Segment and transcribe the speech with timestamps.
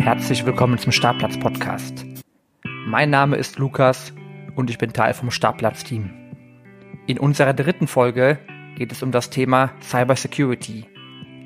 [0.00, 2.06] Herzlich willkommen zum Startplatz Podcast.
[2.86, 4.14] Mein Name ist Lukas
[4.56, 6.10] und ich bin Teil vom Startplatz-Team.
[7.06, 8.38] In unserer dritten Folge
[8.76, 10.86] geht es um das Thema Cybersecurity.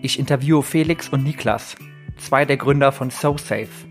[0.02, 1.74] Ich interviewe Felix und Niklas,
[2.16, 3.88] zwei der Gründer von SoSafe,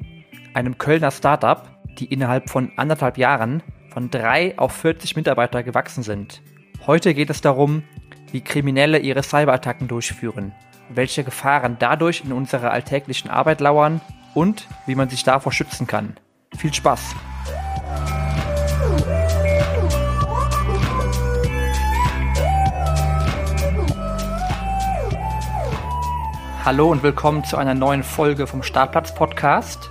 [0.53, 1.67] einem Kölner Startup,
[1.99, 6.41] die innerhalb von anderthalb Jahren von drei auf 40 Mitarbeiter gewachsen sind.
[6.87, 7.83] Heute geht es darum,
[8.31, 10.53] wie Kriminelle ihre Cyberattacken durchführen,
[10.87, 13.99] welche Gefahren dadurch in unserer alltäglichen Arbeit lauern
[14.33, 16.17] und wie man sich davor schützen kann.
[16.55, 17.15] Viel Spaß!
[26.65, 29.89] Hallo und willkommen zu einer neuen Folge vom Startplatz Podcast.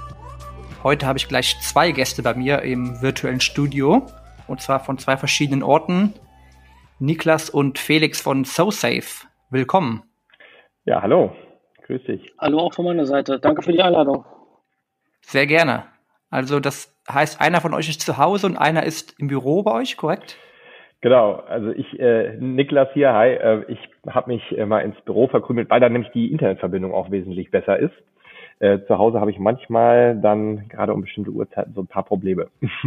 [0.82, 4.06] Heute habe ich gleich zwei Gäste bei mir im virtuellen Studio
[4.46, 6.14] und zwar von zwei verschiedenen Orten.
[6.98, 9.26] Niklas und Felix von SoSafe.
[9.50, 10.02] Willkommen.
[10.86, 11.36] Ja, hallo.
[11.92, 12.32] Grüß dich.
[12.38, 13.38] Hallo auch von meiner Seite.
[13.38, 14.24] Danke für die Einladung.
[15.20, 15.84] Sehr gerne.
[16.30, 19.72] Also das heißt, einer von euch ist zu Hause und einer ist im Büro bei
[19.72, 20.38] euch, korrekt?
[21.02, 25.28] Genau, also ich, äh, Niklas hier, hi, äh, ich habe mich äh, mal ins Büro
[25.28, 27.92] verkrümelt, weil da nämlich die Internetverbindung auch wesentlich besser ist.
[28.60, 32.48] Äh, zu Hause habe ich manchmal dann gerade um bestimmte Uhrzeiten so ein paar Probleme.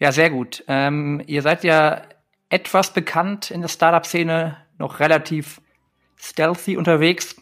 [0.00, 0.64] ja, sehr gut.
[0.66, 2.02] Ähm, ihr seid ja
[2.50, 5.60] etwas bekannt in der Startup-Szene, noch relativ
[6.18, 7.36] stealthy unterwegs.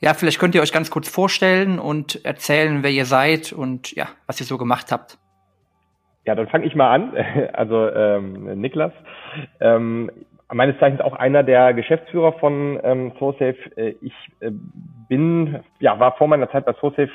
[0.00, 4.08] Ja, vielleicht könnt ihr euch ganz kurz vorstellen und erzählen, wer ihr seid und ja,
[4.26, 5.18] was ihr so gemacht habt.
[6.26, 7.12] Ja, dann fange ich mal an.
[7.52, 8.92] Also ähm, Niklas,
[9.60, 10.10] ähm,
[10.52, 13.56] meines Zeichens auch einer der Geschäftsführer von ähm, SoSafe.
[13.76, 14.50] Äh, ich äh,
[15.08, 17.10] bin, ja, war vor meiner Zeit bei SoSafe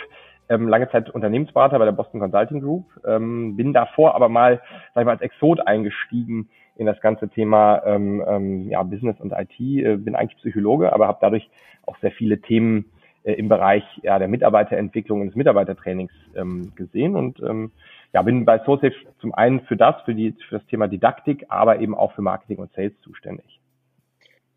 [0.51, 4.61] ähm, lange Zeit Unternehmensberater bei der Boston Consulting Group, ähm, bin davor aber mal,
[4.93, 6.49] sag ich mal, als Exot eingestiegen
[6.81, 9.59] in das ganze Thema ähm, ähm, ja, Business und IT.
[9.59, 11.47] Äh, bin eigentlich Psychologe, aber habe dadurch
[11.85, 12.85] auch sehr viele Themen
[13.23, 17.71] äh, im Bereich ja, der Mitarbeiterentwicklung und des Mitarbeitertrainings ähm, gesehen und ähm,
[18.13, 21.79] ja, bin bei SoSafe zum einen für das, für, die, für das Thema Didaktik, aber
[21.79, 23.59] eben auch für Marketing und Sales zuständig.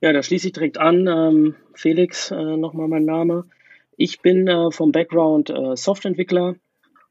[0.01, 1.07] Ja, da schließe ich direkt an.
[1.07, 3.45] Ähm, Felix, äh, nochmal mein Name.
[3.99, 6.55] Ich bin äh, vom Background äh, Softwareentwickler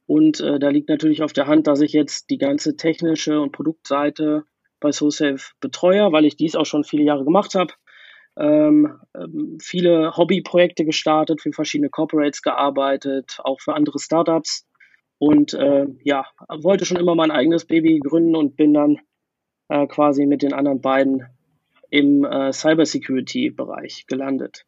[0.08, 3.52] und äh, da liegt natürlich auf der Hand, dass ich jetzt die ganze technische und
[3.52, 4.46] Produktseite
[4.84, 7.74] bei SoSafe betreue, weil ich dies auch schon viele Jahre gemacht habe.
[8.38, 14.68] Ähm, ähm, viele Hobbyprojekte gestartet, für verschiedene Corporates gearbeitet, auch für andere Startups.
[15.18, 19.00] Und äh, ja, wollte schon immer mein eigenes Baby gründen und bin dann
[19.70, 21.26] äh, quasi mit den anderen beiden
[21.90, 24.66] im äh, Cybersecurity-Bereich gelandet.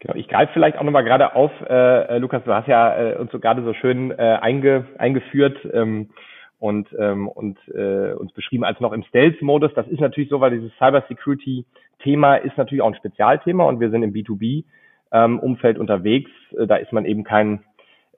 [0.00, 3.16] Genau, ich greife vielleicht auch nochmal gerade auf, äh, äh, Lukas, du hast ja äh,
[3.16, 6.10] uns so gerade so schön äh, einge, eingeführt ähm,
[6.58, 9.72] und, ähm, und äh, uns beschrieben als noch im Stealth-Modus.
[9.74, 14.02] Das ist natürlich so, weil dieses Cybersecurity-Thema ist natürlich auch ein Spezialthema und wir sind
[14.02, 16.30] im B2B-Umfeld ähm, unterwegs.
[16.56, 17.64] Äh, da ist man eben kein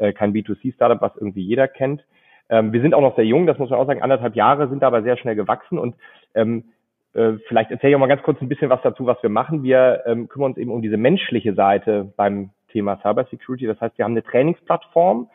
[0.01, 2.03] äh, kein B2C-Startup, was irgendwie jeder kennt.
[2.49, 4.83] Ähm, wir sind auch noch sehr jung, das muss man auch sagen, anderthalb Jahre sind
[4.83, 5.95] aber sehr schnell gewachsen und
[6.35, 6.65] ähm,
[7.13, 9.63] äh, vielleicht erzähle ich auch mal ganz kurz ein bisschen was dazu, was wir machen.
[9.63, 13.67] Wir ähm, kümmern uns eben um diese menschliche Seite beim Thema Cybersecurity.
[13.67, 15.29] Das heißt, wir haben eine Trainingsplattform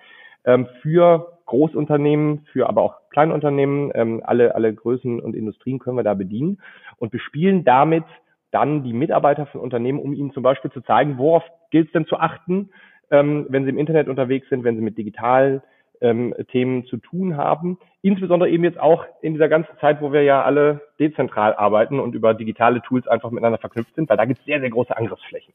[0.45, 6.03] ähm, für Großunternehmen, für aber auch Kleinunternehmen, ähm, alle, alle Größen und Industrien können wir
[6.03, 6.59] da bedienen
[6.97, 8.06] und bespielen damit
[8.51, 12.06] dann die Mitarbeiter von Unternehmen, um ihnen zum Beispiel zu zeigen, worauf gilt es denn
[12.06, 12.69] zu achten,
[13.11, 15.61] ähm, wenn sie im Internet unterwegs sind, wenn sie mit digitalen
[16.01, 17.77] ähm, Themen zu tun haben.
[18.01, 22.16] Insbesondere eben jetzt auch in dieser ganzen Zeit, wo wir ja alle dezentral arbeiten und
[22.16, 25.53] über digitale Tools einfach miteinander verknüpft sind, weil da gibt es sehr, sehr große Angriffsflächen.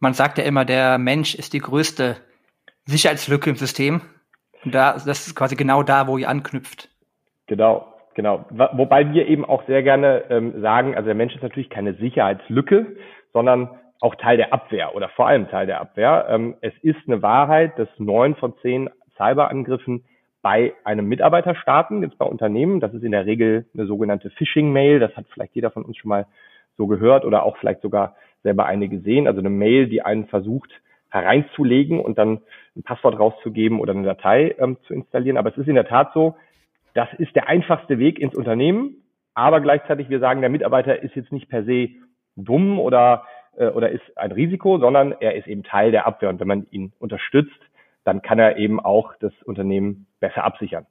[0.00, 2.16] Man sagt ja immer, der Mensch ist die größte
[2.84, 4.02] Sicherheitslücke im System.
[4.64, 6.88] Und da, das ist quasi genau da, wo ihr anknüpft.
[7.46, 8.44] Genau, genau.
[8.50, 12.96] Wobei wir eben auch sehr gerne ähm, sagen, also der Mensch ist natürlich keine Sicherheitslücke,
[13.32, 13.70] sondern
[14.00, 16.26] auch Teil der Abwehr oder vor allem Teil der Abwehr.
[16.28, 20.04] Ähm, es ist eine Wahrheit, dass neun von zehn Cyberangriffen
[20.42, 22.80] bei einem Mitarbeiter starten, jetzt bei Unternehmen.
[22.80, 25.00] Das ist in der Regel eine sogenannte Phishing-Mail.
[25.00, 26.26] Das hat vielleicht jeder von uns schon mal
[26.76, 29.26] so gehört oder auch vielleicht sogar selber eine gesehen.
[29.26, 30.70] Also eine Mail, die einen versucht
[31.14, 32.40] hereinzulegen und dann
[32.76, 35.38] ein Passwort rauszugeben oder eine Datei ähm, zu installieren.
[35.38, 36.36] Aber es ist in der Tat so,
[36.94, 39.02] das ist der einfachste Weg ins Unternehmen.
[39.34, 41.88] Aber gleichzeitig, wir sagen, der Mitarbeiter ist jetzt nicht per se
[42.36, 43.24] dumm oder
[43.56, 46.28] äh, oder ist ein Risiko, sondern er ist eben Teil der Abwehr.
[46.28, 47.60] Und wenn man ihn unterstützt,
[48.04, 50.86] dann kann er eben auch das Unternehmen besser absichern.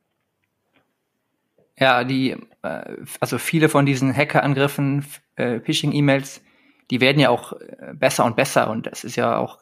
[1.77, 2.31] Ja, die,
[2.63, 5.05] äh, also viele von diesen Hackerangriffen,
[5.35, 6.43] äh, Phishing-E-Mails,
[6.91, 9.61] die werden ja auch äh, besser und besser und das ist ja auch,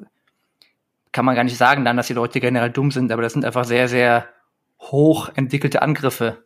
[1.11, 3.45] kann man gar nicht sagen dann, dass die Leute generell dumm sind, aber das sind
[3.45, 4.25] einfach sehr, sehr
[4.79, 6.43] hoch entwickelte Angriffe.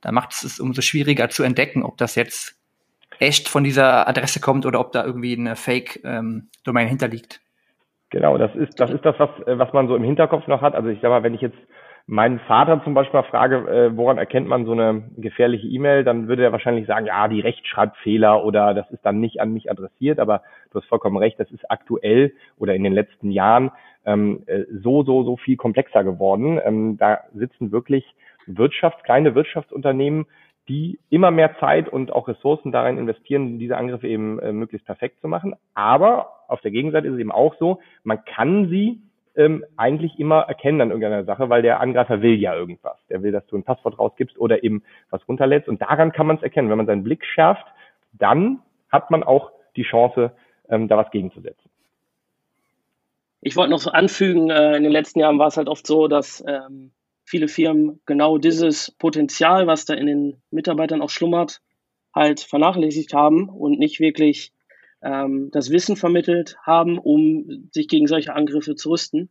[0.00, 2.56] Da macht es es umso schwieriger zu entdecken, ob das jetzt
[3.18, 7.40] echt von dieser Adresse kommt oder ob da irgendwie eine Fake-Domain ähm, hinterliegt.
[8.10, 10.74] Genau, das ist das ist das, was was man so im Hinterkopf noch hat.
[10.74, 11.56] Also ich sag mal, wenn ich jetzt
[12.06, 16.28] meinen Vater zum Beispiel mal frage, äh, woran erkennt man so eine gefährliche E-Mail, dann
[16.28, 20.18] würde er wahrscheinlich sagen, ja, die Rechtschreibfehler oder das ist dann nicht an mich adressiert,
[20.18, 23.70] aber du hast vollkommen recht, das ist aktuell oder in den letzten Jahren
[24.04, 26.60] ähm, äh, so, so, so viel komplexer geworden.
[26.64, 28.04] Ähm, da sitzen wirklich
[28.46, 30.26] Wirtschafts-, kleine Wirtschaftsunternehmen,
[30.68, 35.20] die immer mehr Zeit und auch Ressourcen darin investieren, diese Angriffe eben äh, möglichst perfekt
[35.20, 35.54] zu machen.
[35.74, 39.02] Aber auf der Gegenseite ist es eben auch so, man kann sie
[39.36, 42.98] ähm, eigentlich immer erkennen an irgendeiner Sache, weil der Angreifer will ja irgendwas.
[43.08, 45.68] Der will, dass du ein Passwort rausgibst oder eben was runterlädst.
[45.68, 46.70] Und daran kann man es erkennen.
[46.70, 47.66] Wenn man seinen Blick schärft,
[48.12, 50.32] dann hat man auch die Chance,
[50.68, 51.70] ähm, da was gegenzusetzen.
[53.40, 56.06] Ich wollte noch so anfügen, äh, in den letzten Jahren war es halt oft so,
[56.06, 56.92] dass ähm,
[57.24, 61.60] viele Firmen genau dieses Potenzial, was da in den Mitarbeitern auch schlummert,
[62.14, 64.52] halt vernachlässigt haben und nicht wirklich
[65.02, 69.30] ähm, das Wissen vermittelt haben, um sich gegen solche Angriffe zu rüsten.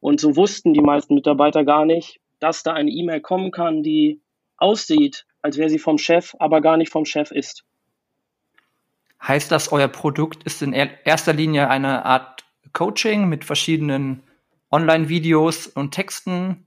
[0.00, 4.20] Und so wussten die meisten Mitarbeiter gar nicht, dass da eine E-Mail kommen kann, die
[4.56, 7.64] aussieht, als wäre sie vom Chef, aber gar nicht vom Chef ist.
[9.20, 14.22] Heißt das, euer Produkt ist in erster Linie eine Art Coaching mit verschiedenen
[14.70, 16.64] Online-Videos und Texten?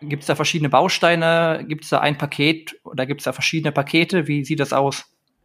[0.00, 1.64] Gibt es da verschiedene Bausteine?
[1.68, 4.26] Gibt es da ein Paket oder gibt es da verschiedene Pakete?
[4.26, 5.04] Wie sieht das aus?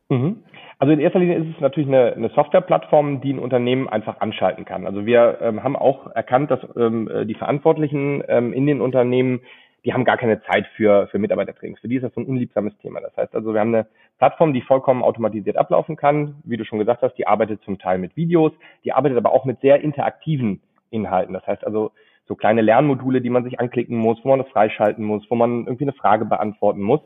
[0.09, 0.43] Mhm.
[0.81, 4.65] Also in erster Linie ist es natürlich eine, eine Softwareplattform, die ein Unternehmen einfach anschalten
[4.65, 4.87] kann.
[4.87, 9.41] Also wir ähm, haben auch erkannt, dass ähm, die Verantwortlichen ähm, in den Unternehmen,
[9.85, 11.79] die haben gar keine Zeit für, für Mitarbeitertrainings.
[11.79, 12.99] Für die ist das so ein unliebsames Thema.
[12.99, 13.85] Das heißt also, wir haben eine
[14.17, 16.37] Plattform, die vollkommen automatisiert ablaufen kann.
[16.45, 18.51] Wie du schon gesagt hast, die arbeitet zum Teil mit Videos,
[18.83, 21.35] die arbeitet aber auch mit sehr interaktiven Inhalten.
[21.35, 21.91] Das heißt also,
[22.27, 25.67] so kleine Lernmodule, die man sich anklicken muss, wo man das freischalten muss, wo man
[25.67, 27.01] irgendwie eine Frage beantworten muss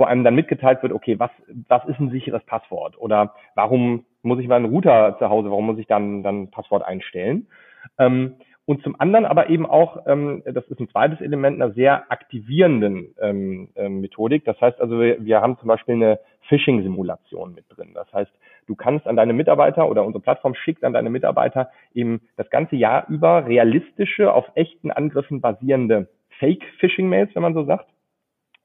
[0.00, 1.30] wo einem dann mitgeteilt wird, okay, was,
[1.68, 2.98] was ist ein sicheres Passwort?
[2.98, 7.48] Oder warum muss ich meinen Router zu Hause, warum muss ich dann, dann Passwort einstellen?
[7.98, 12.10] Ähm, und zum anderen aber eben auch, ähm, das ist ein zweites Element, einer sehr
[12.10, 14.46] aktivierenden ähm, äh, Methodik.
[14.46, 16.18] Das heißt also, wir, wir haben zum Beispiel eine
[16.48, 17.90] Phishing-Simulation mit drin.
[17.92, 18.30] Das heißt,
[18.68, 22.76] du kannst an deine Mitarbeiter oder unsere Plattform schickt an deine Mitarbeiter eben das ganze
[22.76, 26.08] Jahr über realistische, auf echten Angriffen basierende
[26.38, 27.86] Fake-Phishing-Mails, wenn man so sagt,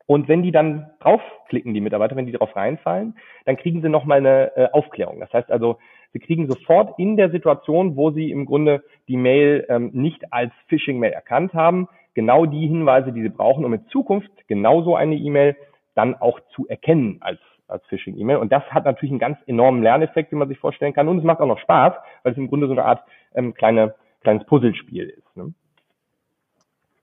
[0.08, 4.20] und wenn die dann draufklicken, die Mitarbeiter, wenn die drauf reinfallen, dann kriegen sie nochmal
[4.20, 5.20] eine äh, Aufklärung.
[5.20, 5.80] Das heißt also,
[6.14, 10.54] sie kriegen sofort in der Situation, wo sie im Grunde die Mail ähm, nicht als
[10.68, 15.56] Phishing-Mail erkannt haben, genau die Hinweise, die sie brauchen, um in Zukunft genauso eine E-Mail
[15.96, 18.38] dann auch zu erkennen als als Phishing-E-Mail.
[18.38, 21.08] Und das hat natürlich einen ganz enormen Lerneffekt, wie man sich vorstellen kann.
[21.08, 23.04] Und es macht auch noch Spaß, weil es im Grunde so eine Art
[23.34, 25.36] ähm, kleine, kleines Puzzlespiel ist.
[25.36, 25.54] Ne?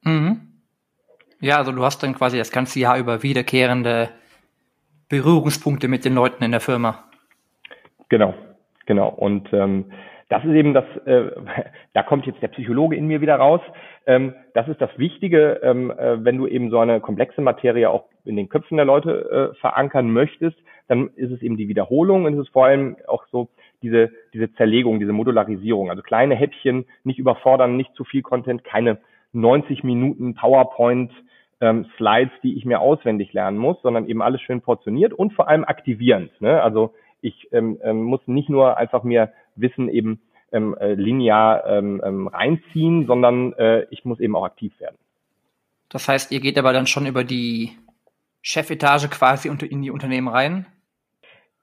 [0.05, 0.52] Mhm.
[1.43, 4.11] Ja, also du hast dann quasi das ganze Jahr über wiederkehrende
[5.09, 7.03] Berührungspunkte mit den Leuten in der Firma.
[8.09, 8.33] Genau,
[8.87, 9.09] genau.
[9.09, 9.87] Und ähm,
[10.29, 11.33] das ist eben das, äh,
[11.95, 13.61] da kommt jetzt der Psychologe in mir wieder raus.
[14.07, 18.05] Ähm, das ist das Wichtige, ähm, äh, wenn du eben so eine komplexe Materie auch
[18.25, 20.57] in den Köpfen der Leute äh, verankern möchtest,
[20.87, 23.49] dann ist es eben die Wiederholung und es ist vor allem auch so
[23.83, 25.91] diese, diese Zerlegung, diese Modularisierung.
[25.91, 28.99] Also kleine Häppchen, nicht überfordern, nicht zu viel Content, keine
[29.33, 31.11] 90 Minuten PowerPoint
[31.63, 35.49] ähm, Slides, die ich mir auswendig lernen muss, sondern eben alles schön portioniert und vor
[35.49, 36.39] allem aktivierend.
[36.41, 36.61] Ne?
[36.61, 42.03] Also ich ähm, ähm, muss nicht nur einfach mir Wissen eben ähm, äh, linear ähm,
[42.05, 44.97] ähm, reinziehen, sondern äh, ich muss eben auch aktiv werden.
[45.89, 47.73] Das heißt, ihr geht aber dann schon über die
[48.43, 50.67] Chefetage quasi in die Unternehmen rein?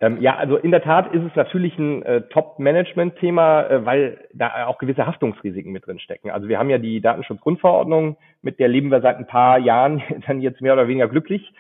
[0.01, 4.67] Ähm, ja, also in der Tat ist es natürlich ein äh, Top-Management-Thema, äh, weil da
[4.67, 6.31] auch gewisse Haftungsrisiken mit drin stecken.
[6.31, 10.39] Also wir haben ja die Datenschutzgrundverordnung, mit der leben wir seit ein paar Jahren dann
[10.41, 11.51] jetzt mehr oder weniger glücklich.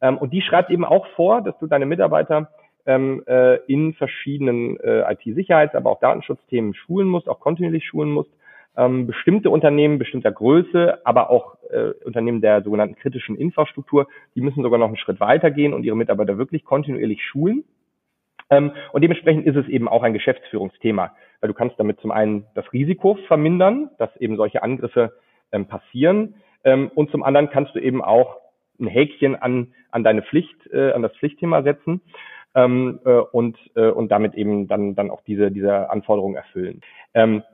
[0.00, 2.50] Ähm, und die schreibt eben auch vor, dass du deine Mitarbeiter
[2.86, 8.30] ähm, äh, in verschiedenen äh, IT-Sicherheits-, aber auch Datenschutzthemen schulen musst, auch kontinuierlich schulen musst.
[8.76, 14.62] Ähm, bestimmte Unternehmen bestimmter Größe, aber auch äh, Unternehmen der sogenannten kritischen Infrastruktur, die müssen
[14.62, 17.64] sogar noch einen Schritt weitergehen und ihre Mitarbeiter wirklich kontinuierlich schulen.
[18.50, 22.46] Ähm, und dementsprechend ist es eben auch ein Geschäftsführungsthema, weil du kannst damit zum einen
[22.54, 25.12] das Risiko vermindern, dass eben solche Angriffe
[25.52, 26.34] ähm, passieren.
[26.64, 28.36] Ähm, und zum anderen kannst du eben auch
[28.80, 32.00] ein Häkchen an, an deine Pflicht, äh, an das Pflichtthema setzen
[32.54, 36.80] äh, und, äh, und damit eben dann, dann auch diese, diese Anforderungen erfüllen.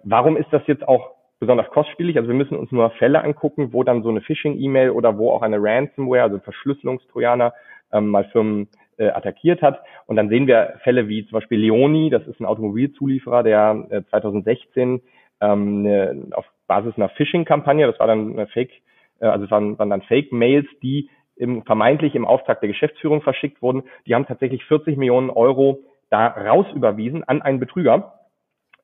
[0.02, 2.18] Warum ist das jetzt auch besonders kostspielig?
[2.18, 5.40] Also wir müssen uns nur Fälle angucken, wo dann so eine Phishing-E-Mail oder wo auch
[5.40, 7.54] eine Ransomware, also Verschlüsselungstrojaner,
[7.92, 9.82] ähm, mal Firmen äh, attackiert hat.
[10.06, 14.02] Und dann sehen wir Fälle wie zum Beispiel Leoni, das ist ein Automobilzulieferer, der äh,
[14.10, 15.00] 2016
[15.40, 18.72] ähm, eine, auf Basis einer Phishing-Kampagne, das war dann eine Fake,
[19.20, 23.60] äh, also es waren, waren dann Fake-Mails, die im, vermeintlich im Auftrag der Geschäftsführung verschickt
[23.60, 23.82] wurden.
[24.06, 28.20] Die haben tatsächlich 40 Millionen Euro da raus überwiesen an einen Betrüger.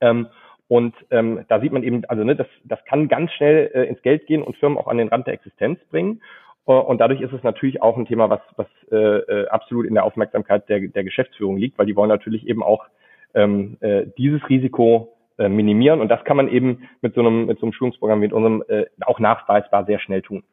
[0.00, 0.26] Ähm,
[0.66, 4.02] Und ähm, da sieht man eben, also ne, das, das kann ganz schnell äh, ins
[4.02, 6.22] Geld gehen und Firmen auch an den Rand der Existenz bringen.
[6.70, 9.94] Äh, und dadurch ist es natürlich auch ein Thema, was, was äh, äh, absolut in
[9.94, 12.86] der Aufmerksamkeit der, der Geschäftsführung liegt, weil die wollen natürlich eben auch
[13.34, 16.00] ähm, äh, dieses Risiko äh, minimieren.
[16.00, 18.62] Und das kann man eben mit so einem, mit so einem Schulungsprogramm wie mit unserem
[18.68, 20.44] äh, auch nachweisbar sehr schnell tun.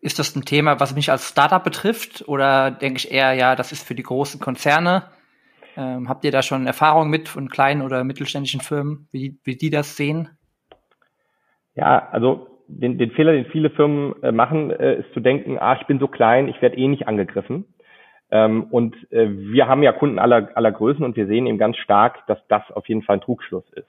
[0.00, 2.28] Ist das ein Thema, was mich als Startup betrifft?
[2.28, 5.04] Oder denke ich eher, ja, das ist für die großen Konzerne?
[5.76, 9.70] Ähm, habt ihr da schon Erfahrung mit von kleinen oder mittelständischen Firmen, wie, wie die
[9.70, 10.28] das sehen?
[11.74, 15.76] Ja, also den, den Fehler, den viele Firmen äh, machen, äh, ist zu denken, ah,
[15.80, 17.66] ich bin so klein, ich werde eh nicht angegriffen.
[18.30, 21.76] Ähm, und äh, wir haben ja Kunden aller, aller Größen und wir sehen eben ganz
[21.76, 23.88] stark, dass das auf jeden Fall ein Trugschluss ist.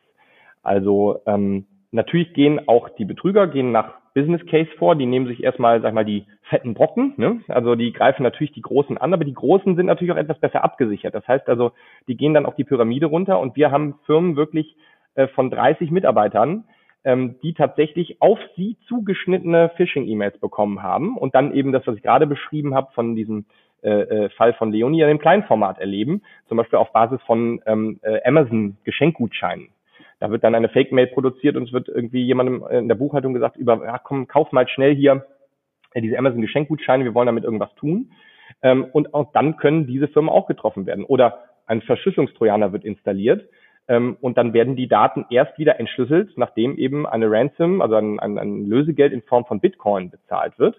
[0.62, 5.44] Also ähm, natürlich gehen auch die Betrüger gehen nach Business Case vor, die nehmen sich
[5.44, 7.42] erstmal, sag mal, die fetten Brocken, ne?
[7.50, 10.64] Also die greifen natürlich die Großen an, aber die Großen sind natürlich auch etwas besser
[10.64, 11.14] abgesichert.
[11.14, 11.74] Das heißt also,
[12.08, 14.76] die gehen dann auf die Pyramide runter und wir haben Firmen wirklich
[15.16, 16.64] äh, von 30 Mitarbeitern,
[17.06, 22.04] ähm, die tatsächlich auf sie zugeschnittene Phishing-E-Mails bekommen haben und dann eben das, was ich
[22.04, 23.46] gerade beschrieben habe, von diesem
[23.84, 23.90] äh,
[24.26, 28.20] äh, Fall von Leonie in dem Kleinformat erleben, zum Beispiel auf Basis von ähm, äh,
[28.26, 29.70] Amazon Geschenkgutscheinen.
[30.20, 33.58] Da wird dann eine Fake-Mail produziert und es wird irgendwie jemandem in der Buchhaltung gesagt,
[33.58, 35.28] über, ja, komm, kauf mal schnell hier
[35.94, 38.12] äh, diese Amazon Geschenkgutscheine, wir wollen damit irgendwas tun.
[38.64, 41.06] Ähm, und auch dann können diese Firmen auch getroffen werden.
[41.06, 43.48] Oder ein Verschlüsselungstrojaner wird installiert
[43.88, 48.20] ähm, und dann werden die Daten erst wieder entschlüsselt, nachdem eben eine Ransom, also ein,
[48.20, 50.76] ein, ein Lösegeld in Form von Bitcoin bezahlt wird.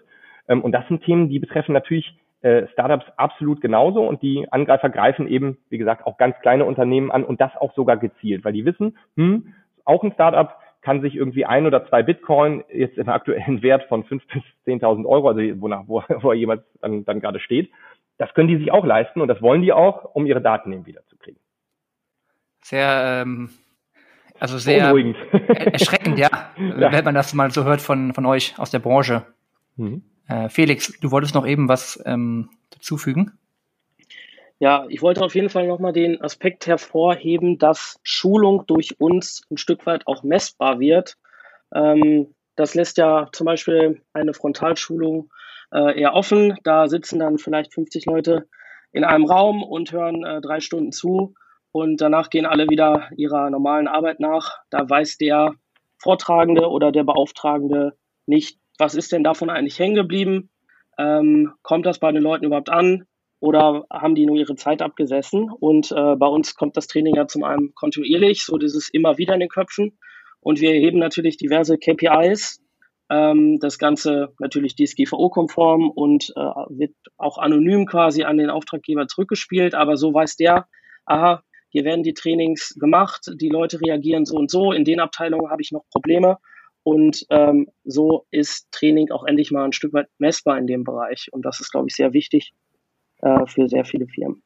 [0.47, 4.89] Ähm, und das sind Themen, die betreffen natürlich äh, Startups absolut genauso und die Angreifer
[4.89, 8.53] greifen eben, wie gesagt, auch ganz kleine Unternehmen an und das auch sogar gezielt, weil
[8.53, 9.53] die wissen, hm,
[9.85, 14.03] auch ein Startup kann sich irgendwie ein oder zwei Bitcoin jetzt im aktuellen Wert von
[14.03, 17.71] fünf bis zehntausend Euro, also wonach, wo, wo er jemals dann, dann gerade steht,
[18.17, 20.85] das können die sich auch leisten und das wollen die auch, um ihre Daten eben
[20.85, 21.06] wiederzukriegen.
[22.67, 23.49] Sehr, ähm,
[24.41, 24.93] also sehr
[25.71, 29.25] erschreckend, ja, ja, wenn man das mal so hört von, von euch aus der Branche.
[29.77, 30.01] Mhm.
[30.27, 33.31] Äh, Felix, du wolltest noch eben was ähm, dazufügen?
[34.59, 39.55] Ja, ich wollte auf jeden Fall nochmal den Aspekt hervorheben, dass Schulung durch uns ein
[39.55, 41.15] Stück weit auch messbar wird.
[41.73, 45.29] Ähm, das lässt ja zum Beispiel eine Frontalschulung
[45.71, 46.57] äh, eher offen.
[46.65, 48.49] Da sitzen dann vielleicht 50 Leute
[48.91, 51.33] in einem Raum und hören äh, drei Stunden zu
[51.77, 54.57] und danach gehen alle wieder ihrer normalen Arbeit nach.
[54.71, 55.53] Da weiß der
[55.99, 60.49] Vortragende oder der Beauftragende nicht, was ist denn davon eigentlich hängen geblieben?
[60.97, 63.05] Ähm, kommt das bei den Leuten überhaupt an?
[63.39, 65.51] Oder haben die nur ihre Zeit abgesessen?
[65.51, 69.35] Und äh, bei uns kommt das Training ja zum einen kontinuierlich, so dieses immer wieder
[69.35, 69.99] in den Köpfen.
[70.39, 72.59] Und wir erheben natürlich diverse KPIs.
[73.11, 79.75] Ähm, das Ganze natürlich DSGVO-konform und äh, wird auch anonym quasi an den Auftraggeber zurückgespielt.
[79.75, 80.67] Aber so weiß der,
[81.05, 85.49] aha, hier werden die Trainings gemacht, die Leute reagieren so und so, in den Abteilungen
[85.49, 86.37] habe ich noch Probleme.
[86.83, 91.27] Und ähm, so ist Training auch endlich mal ein Stück weit messbar in dem Bereich.
[91.33, 92.53] Und das ist, glaube ich, sehr wichtig
[93.21, 94.41] äh, für sehr viele Firmen.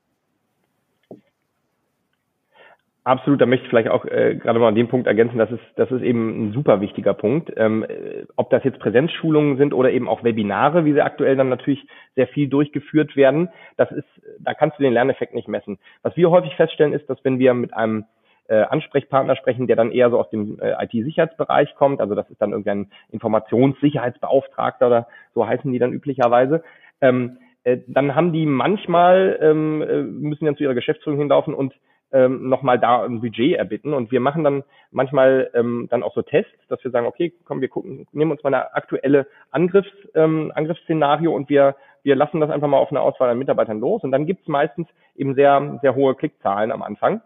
[3.04, 5.64] Absolut, da möchte ich vielleicht auch äh, gerade mal an dem Punkt ergänzen, das ist,
[5.76, 7.52] das ist eben ein super wichtiger Punkt.
[7.58, 11.50] Ähm, äh, ob das jetzt Präsenzschulungen sind oder eben auch Webinare, wie sie aktuell dann
[11.50, 11.84] natürlich
[12.16, 14.08] sehr viel durchgeführt werden, das ist,
[14.40, 15.80] da kannst du den Lerneffekt nicht messen.
[16.04, 18.06] Was wir häufig feststellen ist, dass wenn wir mit einem
[18.48, 22.02] äh, Ansprechpartner sprechen, der dann eher so aus dem äh, IT-Sicherheitsbereich kommt.
[22.02, 26.64] Also das ist dann irgendein Informationssicherheitsbeauftragter oder so heißen die dann üblicherweise.
[27.00, 31.74] Ähm, äh, dann haben die manchmal, ähm, äh, müssen dann zu ihrer Geschäftsführung hinlaufen und
[32.14, 33.94] ähm, nochmal da ein Budget erbitten.
[33.94, 37.62] Und wir machen dann manchmal ähm, dann auch so Tests, dass wir sagen, okay, komm,
[37.62, 42.50] wir gucken, nehmen uns mal eine aktuelle Angriffs, ähm, Angriffsszenario und wir, wir lassen das
[42.50, 44.04] einfach mal auf eine Auswahl an Mitarbeitern los.
[44.04, 47.22] Und dann gibt es meistens eben sehr, sehr hohe Klickzahlen am Anfang.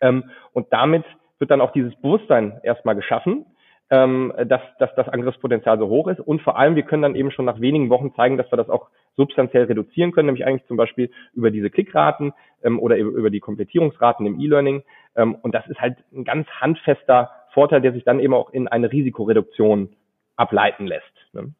[0.00, 1.04] Ähm, und damit
[1.38, 3.46] wird dann auch dieses Bewusstsein erstmal geschaffen,
[3.90, 6.20] ähm, dass, dass das Angriffspotenzial so hoch ist.
[6.20, 8.68] Und vor allem, wir können dann eben schon nach wenigen Wochen zeigen, dass wir das
[8.68, 12.32] auch substanziell reduzieren können, nämlich eigentlich zum Beispiel über diese Klickraten
[12.62, 14.82] ähm, oder über die Komplettierungsraten im E-Learning.
[15.16, 18.68] Ähm, und das ist halt ein ganz handfester Vorteil, der sich dann eben auch in
[18.68, 19.90] eine Risikoreduktion
[20.36, 21.12] ableiten lässt.
[21.32, 21.52] Ne?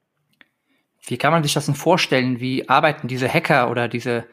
[1.06, 2.40] Wie kann man sich das denn vorstellen?
[2.40, 4.24] Wie arbeiten diese Hacker oder diese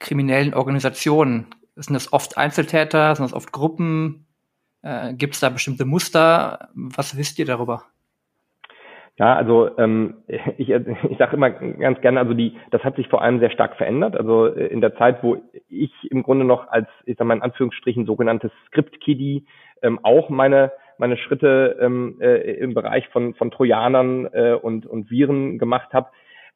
[0.00, 1.46] kriminellen Organisationen?
[1.76, 3.14] Sind das oft Einzeltäter?
[3.14, 4.26] Sind das oft Gruppen?
[4.82, 6.70] Äh, Gibt es da bestimmte Muster?
[6.74, 7.84] Was wisst ihr darüber?
[9.20, 10.14] Ja, also ähm,
[10.56, 13.76] ich, ich sage immer ganz gerne, also die, das hat sich vor allem sehr stark
[13.76, 14.16] verändert.
[14.16, 15.36] Also äh, in der Zeit, wo
[15.68, 19.46] ich im Grunde noch als, ich sage mal in Anführungsstrichen, sogenanntes Script-Kiddie
[19.82, 25.10] ähm, auch meine meine Schritte ähm, äh, im Bereich von von Trojanern äh, und und
[25.10, 26.08] Viren gemacht habe.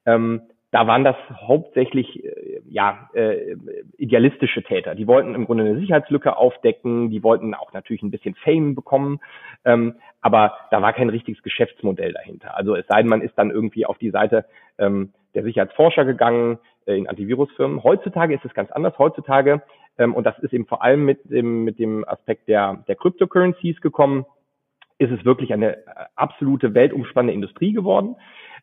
[0.07, 0.43] Ähm,
[0.75, 3.55] da waren das hauptsächlich äh, ja äh,
[3.97, 4.97] idealistische Täter.
[4.97, 9.21] Die wollten im Grunde eine Sicherheitslücke aufdecken, die wollten auch natürlich ein bisschen Fame bekommen,
[9.65, 12.57] ähm, aber da war kein richtiges Geschäftsmodell dahinter.
[12.57, 16.59] Also es sei denn, man ist dann irgendwie auf die Seite ähm, der Sicherheitsforscher gegangen
[16.87, 17.85] äh, in Antivirusfirmen.
[17.85, 18.99] Heutzutage ist es ganz anders.
[18.99, 19.63] Heutzutage
[19.97, 23.81] ähm, und das ist eben vor allem mit dem mit dem Aspekt der der Cryptocurrencies
[23.81, 24.27] gekommen
[24.99, 25.83] ist es wirklich eine äh,
[26.17, 28.17] absolute weltumspannende Industrie geworden.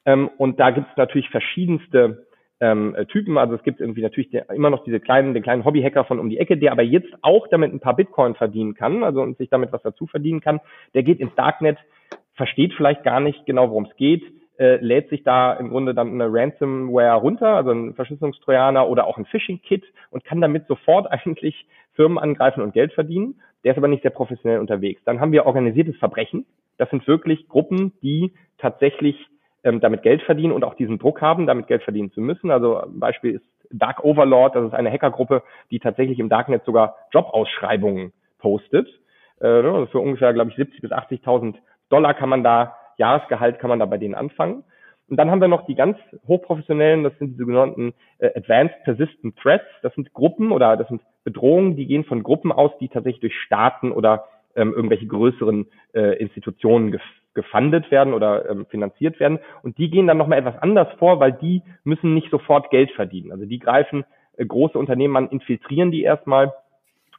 [0.06, 2.28] Ähm, und da gibt es natürlich verschiedenste
[2.60, 3.38] ähm, äh, Typen.
[3.38, 6.30] Also es gibt irgendwie natürlich der, immer noch diese kleinen, den kleinen Hobbyhacker von um
[6.30, 9.50] die Ecke, der aber jetzt auch damit ein paar Bitcoin verdienen kann, also und sich
[9.50, 10.62] damit was dazu verdienen kann.
[10.94, 11.78] Der geht ins Darknet,
[12.36, 14.24] versteht vielleicht gar nicht genau, worum es geht,
[14.60, 19.18] äh, lädt sich da im Grunde dann eine Ransomware runter, also ein Verschlüsselungstrojaner oder auch
[19.18, 23.42] ein Phishing-Kit und kann damit sofort eigentlich Firmen angreifen und Geld verdienen.
[23.64, 25.02] Der ist aber nicht sehr professionell unterwegs.
[25.04, 26.46] Dann haben wir organisiertes Verbrechen.
[26.78, 29.16] Das sind wirklich Gruppen, die tatsächlich
[29.64, 32.52] ähm, damit Geld verdienen und auch diesen Druck haben, damit Geld verdienen zu müssen.
[32.52, 36.96] Also ein Beispiel ist Dark Overlord, das ist eine Hackergruppe, die tatsächlich im Darknet sogar
[37.12, 38.88] Jobausschreibungen postet.
[39.40, 41.56] Äh, also für ungefähr, glaube ich, 70 bis 80.000
[41.90, 44.64] Dollar kann man da, Jahresgehalt kann man da bei denen anfangen.
[45.10, 49.38] Und dann haben wir noch die ganz hochprofessionellen, das sind die sogenannten äh, Advanced Persistent
[49.38, 49.66] Threats.
[49.82, 53.40] Das sind Gruppen oder das sind Bedrohungen, die gehen von Gruppen aus, die tatsächlich durch
[53.42, 57.02] Staaten oder ähm, irgendwelche größeren äh, Institutionen gef
[57.34, 59.40] gefundet werden oder ähm, finanziert werden.
[59.64, 63.32] Und die gehen dann nochmal etwas anders vor, weil die müssen nicht sofort Geld verdienen.
[63.32, 64.04] Also die greifen
[64.36, 66.54] äh, große Unternehmen an, infiltrieren die erstmal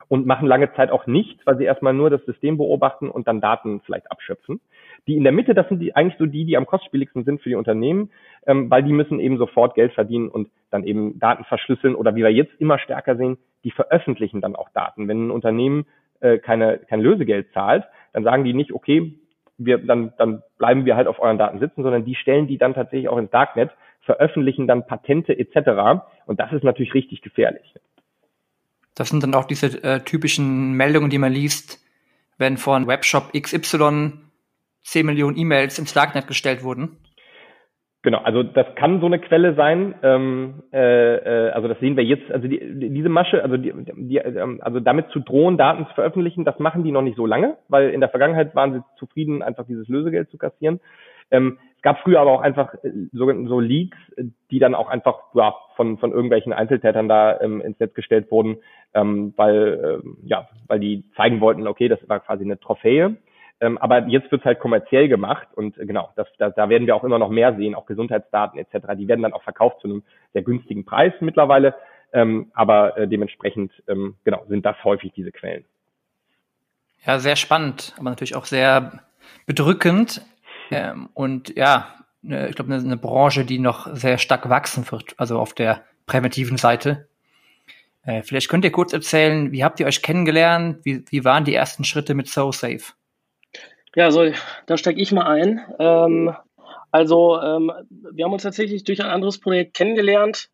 [0.09, 3.41] und machen lange Zeit auch nichts, weil sie erstmal nur das System beobachten und dann
[3.41, 4.61] Daten vielleicht abschöpfen.
[5.07, 7.49] Die in der Mitte, das sind die eigentlich so die, die am kostspieligsten sind für
[7.49, 8.11] die Unternehmen,
[8.47, 12.23] ähm, weil die müssen eben sofort Geld verdienen und dann eben Daten verschlüsseln oder wie
[12.23, 15.09] wir jetzt immer stärker sehen, die veröffentlichen dann auch Daten.
[15.09, 15.87] Wenn ein Unternehmen
[16.23, 19.19] äh, keine, kein Lösegeld zahlt, dann sagen die nicht, okay,
[19.59, 22.75] wir, dann, dann bleiben wir halt auf euren Daten sitzen, sondern die stellen die dann
[22.75, 26.03] tatsächlich auch ins Darknet, veröffentlichen dann Patente etc.
[26.27, 27.75] Und das ist natürlich richtig gefährlich.
[28.95, 31.81] Das sind dann auch diese äh, typischen Meldungen, die man liest,
[32.39, 34.13] wenn von Webshop XY
[34.85, 36.97] 10 Millionen E-Mails ins Darknet gestellt wurden.
[38.05, 39.95] Genau, also das kann so eine Quelle sein.
[40.03, 42.33] Ähm, äh, äh, also das sehen wir jetzt.
[42.33, 42.59] Also die,
[42.91, 46.83] diese Masche, also die, die, ähm, also damit zu drohen, Daten zu veröffentlichen, das machen
[46.83, 50.31] die noch nicht so lange, weil in der Vergangenheit waren sie zufrieden, einfach dieses Lösegeld
[50.31, 50.81] zu kassieren.
[51.31, 53.99] Ähm, es gab früher aber auch einfach äh, so, so Leaks,
[54.51, 58.57] die dann auch einfach ja, von von irgendwelchen Einzeltätern da ähm, ins Netz gestellt wurden,
[58.95, 63.17] ähm, weil ähm, ja, weil die zeigen wollten, okay, das war quasi eine Trophäe.
[63.61, 66.87] Ähm, aber jetzt wird es halt kommerziell gemacht und äh, genau, das, da, da werden
[66.87, 68.89] wir auch immer noch mehr sehen, auch Gesundheitsdaten etc.
[68.97, 71.75] Die werden dann auch verkauft zu einem sehr günstigen Preis mittlerweile,
[72.13, 75.65] ähm, aber äh, dementsprechend ähm, genau sind das häufig diese Quellen.
[77.07, 79.01] Ja, sehr spannend, aber natürlich auch sehr
[79.47, 80.23] bedrückend
[80.71, 85.15] ähm, und ja, ne, ich glaube eine, eine Branche, die noch sehr stark wachsen wird,
[85.19, 87.09] also auf der präventiven Seite.
[88.05, 90.81] Äh, vielleicht könnt ihr kurz erzählen, wie habt ihr euch kennengelernt?
[90.85, 92.95] Wie, wie waren die ersten Schritte mit SoSafe?
[93.95, 94.25] Ja, so,
[94.67, 95.61] da steige ich mal ein.
[95.79, 96.35] Ähm,
[96.91, 100.49] also, ähm, wir haben uns tatsächlich durch ein anderes Projekt kennengelernt,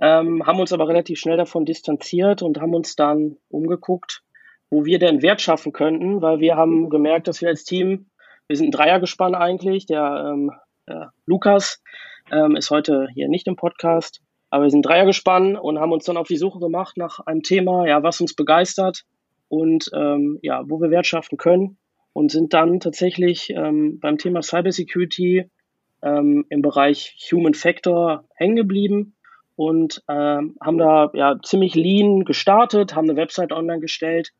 [0.00, 4.22] ähm, haben uns aber relativ schnell davon distanziert und haben uns dann umgeguckt,
[4.70, 8.06] wo wir denn Wert schaffen könnten, weil wir haben gemerkt, dass wir als Team,
[8.46, 10.52] wir sind ein Dreiergespann eigentlich, der, ähm,
[10.88, 11.82] der Lukas
[12.30, 16.04] ähm, ist heute hier nicht im Podcast, aber wir sind ein Dreiergespann und haben uns
[16.04, 19.02] dann auf die Suche gemacht nach einem Thema, ja, was uns begeistert
[19.48, 21.76] und ähm, ja, wo wir Wert schaffen können
[22.18, 25.48] und sind dann tatsächlich ähm, beim Thema Cybersecurity
[26.02, 29.14] ähm, im Bereich Human Factor hängen geblieben
[29.54, 34.32] und ähm, haben da ja ziemlich lean gestartet, haben eine Website online gestellt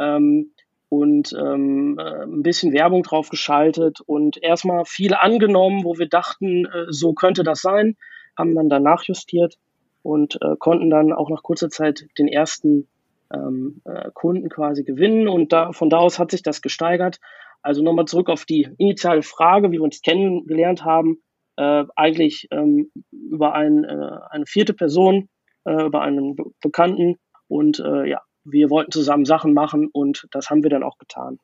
[0.00, 0.50] ähm,
[0.88, 6.66] und ähm, äh, ein bisschen Werbung drauf geschaltet und erstmal viel angenommen, wo wir dachten,
[6.66, 7.96] äh, so könnte das sein,
[8.36, 9.58] haben dann danach justiert
[10.02, 12.88] und äh, konnten dann auch nach kurzer Zeit den ersten
[13.32, 17.18] ähm, äh, Kunden quasi gewinnen und da, von da aus hat sich das gesteigert.
[17.62, 21.22] Also nochmal zurück auf die initiale Frage, wie wir uns kennengelernt haben,
[21.56, 25.28] äh, eigentlich ähm, über ein, äh, eine vierte Person,
[25.64, 27.16] äh, über einen Be Bekannten
[27.48, 31.38] und äh, ja, wir wollten zusammen Sachen machen und das haben wir dann auch getan.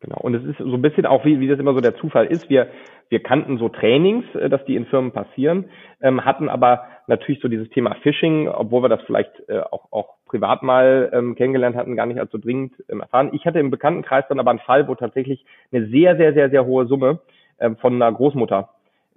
[0.00, 0.18] Genau.
[0.20, 2.48] Und es ist so ein bisschen auch, wie, wie das immer so der Zufall ist.
[2.48, 2.68] Wir,
[3.10, 5.66] wir kannten so Trainings, äh, dass die in Firmen passieren,
[6.00, 10.14] ähm, hatten aber natürlich so dieses Thema Phishing, obwohl wir das vielleicht äh, auch, auch
[10.26, 13.30] privat mal ähm, kennengelernt hatten, gar nicht als so dringend ähm, erfahren.
[13.32, 16.64] Ich hatte im Bekanntenkreis dann aber einen Fall, wo tatsächlich eine sehr, sehr, sehr, sehr
[16.64, 17.20] hohe Summe
[17.58, 18.70] ähm, von einer Großmutter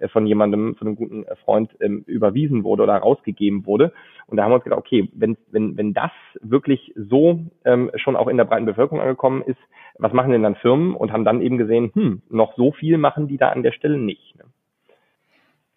[0.08, 3.92] von jemandem, von einem guten äh, Freund ähm, überwiesen wurde oder rausgegeben wurde.
[4.26, 8.16] Und da haben wir uns gedacht, okay, wenn, wenn, wenn das wirklich so ähm, schon
[8.16, 9.58] auch in der breiten Bevölkerung angekommen ist,
[9.98, 10.94] was machen denn dann Firmen?
[10.94, 13.98] Und haben dann eben gesehen, hm, noch so viel machen die da an der Stelle
[13.98, 14.36] nicht.
[14.36, 14.44] Ne?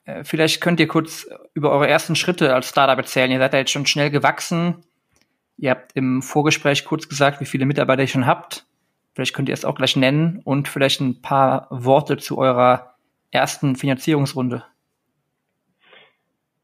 [0.05, 3.31] Äh, vielleicht könnt ihr kurz über eure ersten Schritte als Startup erzählen.
[3.31, 4.83] Ihr seid ja jetzt schon schnell gewachsen.
[5.57, 8.65] Ihr habt im Vorgespräch kurz gesagt, wie viele Mitarbeiter ihr schon habt.
[9.13, 12.96] Vielleicht könnt ihr es auch gleich nennen und vielleicht ein paar Worte zu eurer
[13.31, 14.63] ersten Finanzierungsrunde.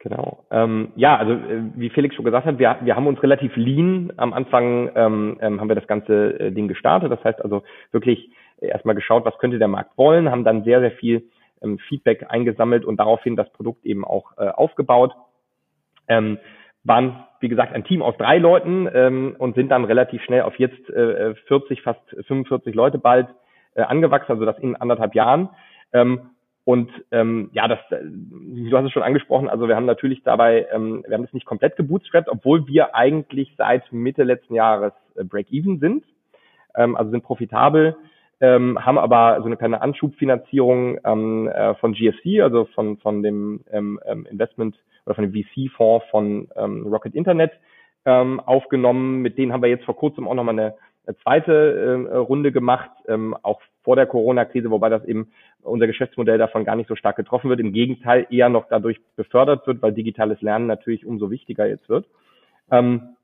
[0.03, 0.43] Genau.
[0.51, 4.11] Ähm, ja, also äh, wie Felix schon gesagt hat, wir, wir haben uns relativ lean
[4.17, 7.09] am Anfang ähm, ähm, haben wir das ganze äh, Ding gestartet.
[7.09, 10.91] Das heißt also wirklich erstmal geschaut, was könnte der Markt wollen, haben dann sehr, sehr
[10.91, 11.29] viel
[11.61, 15.13] ähm, Feedback eingesammelt und daraufhin das Produkt eben auch äh, aufgebaut.
[16.09, 16.37] Ähm,
[16.83, 20.59] waren, wie gesagt, ein Team aus drei Leuten ähm, und sind dann relativ schnell auf
[20.59, 23.29] jetzt äh, 40, fast 45 Leute bald
[23.75, 25.47] äh, angewachsen, also das in anderthalb Jahren.
[25.93, 26.31] Ähm,
[26.65, 30.65] und ähm, ja, das, äh, du hast es schon angesprochen, also wir haben natürlich dabei,
[30.71, 35.25] ähm, wir haben das nicht komplett gebootstrapped, obwohl wir eigentlich seit Mitte letzten Jahres äh,
[35.25, 36.05] Break-Even sind,
[36.75, 37.97] ähm, also sind profitabel,
[38.39, 43.61] ähm, haben aber so eine kleine Anschubfinanzierung ähm, äh, von GFC, also von, von dem
[43.71, 47.51] ähm, ähm Investment oder von dem VC-Fonds von ähm, Rocket Internet
[48.05, 49.21] ähm, aufgenommen.
[49.21, 52.91] Mit denen haben wir jetzt vor kurzem auch nochmal eine, eine zweite äh, Runde gemacht,
[53.07, 57.15] ähm, auch vor der Corona-Krise, wobei das eben unser Geschäftsmodell davon gar nicht so stark
[57.15, 57.59] getroffen wird.
[57.59, 62.07] Im Gegenteil eher noch dadurch befördert wird, weil digitales Lernen natürlich umso wichtiger jetzt wird.
[62.71, 63.15] Ähm,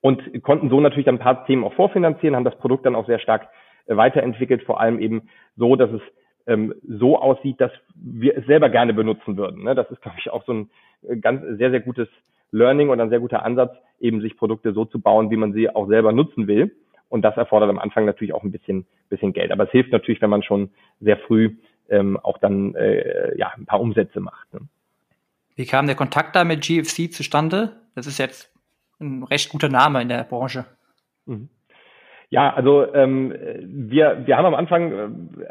[0.00, 3.18] und konnten so natürlich ein paar Themen auch vorfinanzieren, haben das Produkt dann auch sehr
[3.18, 3.48] stark
[3.86, 6.00] äh, weiterentwickelt, vor allem eben so, dass es
[6.46, 9.64] ähm, so aussieht, dass wir es selber gerne benutzen würden.
[9.64, 9.74] Ne?
[9.74, 10.70] Das ist, glaube ich, auch so ein
[11.06, 12.08] äh, ganz sehr, sehr gutes
[12.50, 15.68] Learning und ein sehr guter Ansatz, eben sich Produkte so zu bauen, wie man sie
[15.68, 16.74] auch selber nutzen will.
[17.10, 19.52] Und das erfordert am Anfang natürlich auch ein bisschen, bisschen Geld.
[19.52, 20.70] Aber es hilft natürlich, wenn man schon
[21.00, 21.56] sehr früh
[21.90, 24.52] ähm, auch dann äh, ja, ein paar Umsätze macht.
[24.54, 24.60] Ne?
[25.56, 27.72] Wie kam der Kontakt da mit GFC zustande?
[27.94, 28.50] Das ist jetzt
[29.00, 30.64] ein recht guter Name in der Branche.
[31.26, 31.48] Mhm.
[32.30, 35.08] Ja, also ähm, wir, wir haben am Anfang, äh,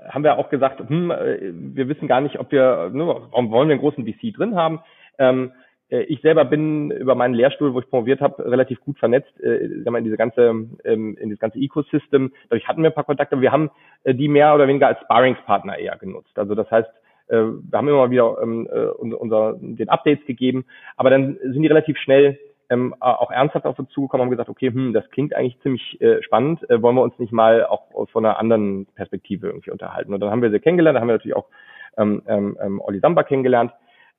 [0.09, 3.67] haben wir auch gesagt, hm, äh, wir wissen gar nicht, ob wir, ne, warum wollen
[3.67, 4.79] wir einen großen VC drin haben.
[5.17, 5.55] Ähm, äh,
[5.89, 10.03] ich selber bin über meinen Lehrstuhl, wo ich promoviert habe, relativ gut vernetzt äh, in
[10.03, 10.41] diese ganze
[10.83, 12.31] ähm, in das ganze Ecosystem.
[12.49, 13.71] Dadurch hatten wir ein paar Kontakte, aber wir haben
[14.03, 16.37] äh, die mehr oder weniger als Sparringspartner eher genutzt.
[16.37, 16.89] Also das heißt,
[17.29, 21.61] äh, wir haben immer wieder ähm, äh, unser, unser, den Updates gegeben, aber dann sind
[21.61, 22.37] die relativ schnell
[22.69, 25.99] ähm, auch ernsthaft auf uns zugekommen und haben gesagt, okay, hm, das klingt eigentlich ziemlich
[26.01, 30.13] äh, spannend, äh, wollen wir uns nicht mal auch von einer anderen Perspektive irgendwie unterhalten.
[30.13, 31.47] Und dann haben wir sie kennengelernt, da haben wir natürlich auch
[31.97, 33.71] ähm, ähm, ähm Olli Samba kennengelernt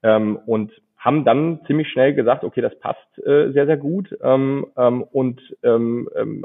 [0.03, 4.67] ähm, und haben dann ziemlich schnell gesagt, okay, das passt äh, sehr, sehr gut ähm,
[4.77, 6.45] ähm, und ähm, ähm,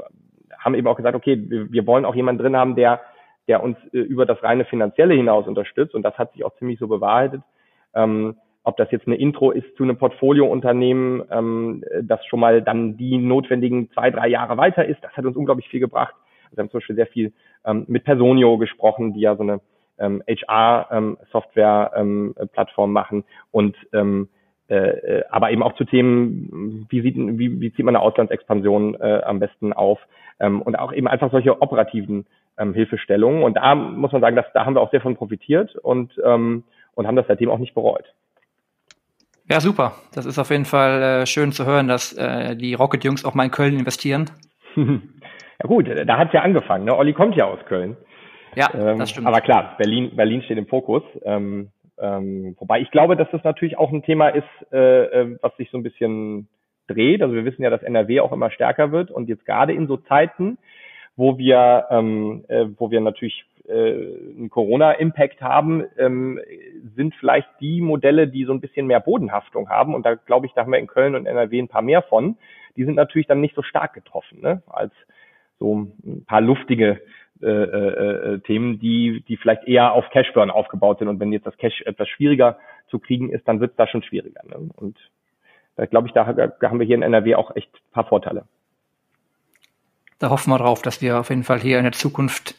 [0.58, 3.02] haben eben auch gesagt, okay, wir, wir wollen auch jemanden drin haben, der,
[3.48, 6.78] der uns äh, über das reine Finanzielle hinaus unterstützt und das hat sich auch ziemlich
[6.78, 7.42] so bewahrheitet.
[7.94, 12.96] Ähm, ob das jetzt eine Intro ist zu einem Portfoliounternehmen, ähm, das schon mal dann
[12.96, 16.14] die notwendigen zwei, drei Jahre weiter ist, das hat uns unglaublich viel gebracht.
[16.50, 17.34] Wir haben zum Beispiel sehr viel
[17.66, 19.60] ähm, mit Personio gesprochen, die ja so eine
[19.98, 24.30] ähm, HR-Software-Plattform ähm, ähm, machen und ähm,
[24.68, 29.22] äh, aber eben auch zu Themen, wie, sieht, wie, wie zieht man eine Auslandsexpansion äh,
[29.24, 29.98] am besten auf
[30.40, 32.26] ähm, und auch eben einfach solche operativen
[32.58, 33.42] ähm, Hilfestellungen.
[33.42, 36.64] Und da muss man sagen, dass, da haben wir auch sehr von profitiert und, ähm,
[36.94, 38.04] und haben das seitdem auch nicht bereut.
[39.48, 39.92] Ja, super.
[40.12, 43.44] Das ist auf jeden Fall äh, schön zu hören, dass äh, die Rocket-Jungs auch mal
[43.44, 44.30] in Köln investieren.
[44.76, 46.84] ja gut, da hat's ja angefangen.
[46.84, 46.96] Ne?
[46.96, 47.96] Olli kommt ja aus Köln.
[48.56, 49.26] Ja, ähm, das stimmt.
[49.26, 51.02] Aber klar, Berlin, Berlin steht im Fokus.
[51.24, 55.56] Ähm, ähm, wobei ich glaube, dass das natürlich auch ein Thema ist, äh, äh, was
[55.56, 56.48] sich so ein bisschen
[56.88, 57.22] dreht.
[57.22, 59.96] Also wir wissen ja, dass NRW auch immer stärker wird und jetzt gerade in so
[59.96, 60.58] Zeiten,
[61.16, 66.40] wo wir, ähm, äh, wo wir natürlich äh, einen Corona-Impact haben, ähm,
[66.94, 69.94] sind vielleicht die Modelle, die so ein bisschen mehr Bodenhaftung haben.
[69.94, 72.36] Und da glaube ich, da haben wir in Köln und NRW ein paar mehr von.
[72.76, 74.62] Die sind natürlich dann nicht so stark getroffen, ne?
[74.66, 74.92] als
[75.58, 77.00] so ein paar luftige
[77.42, 81.08] äh, äh, äh, Themen, die, die vielleicht eher auf Cashburn aufgebaut sind.
[81.08, 84.02] Und wenn jetzt das Cash etwas schwieriger zu kriegen ist, dann wird es da schon
[84.02, 84.42] schwieriger.
[84.44, 84.70] Ne?
[84.76, 84.96] Und
[85.76, 88.44] da glaube ich, da, da haben wir hier in NRW auch echt ein paar Vorteile.
[90.18, 92.54] Da hoffen wir drauf, dass wir auf jeden Fall hier in der Zukunft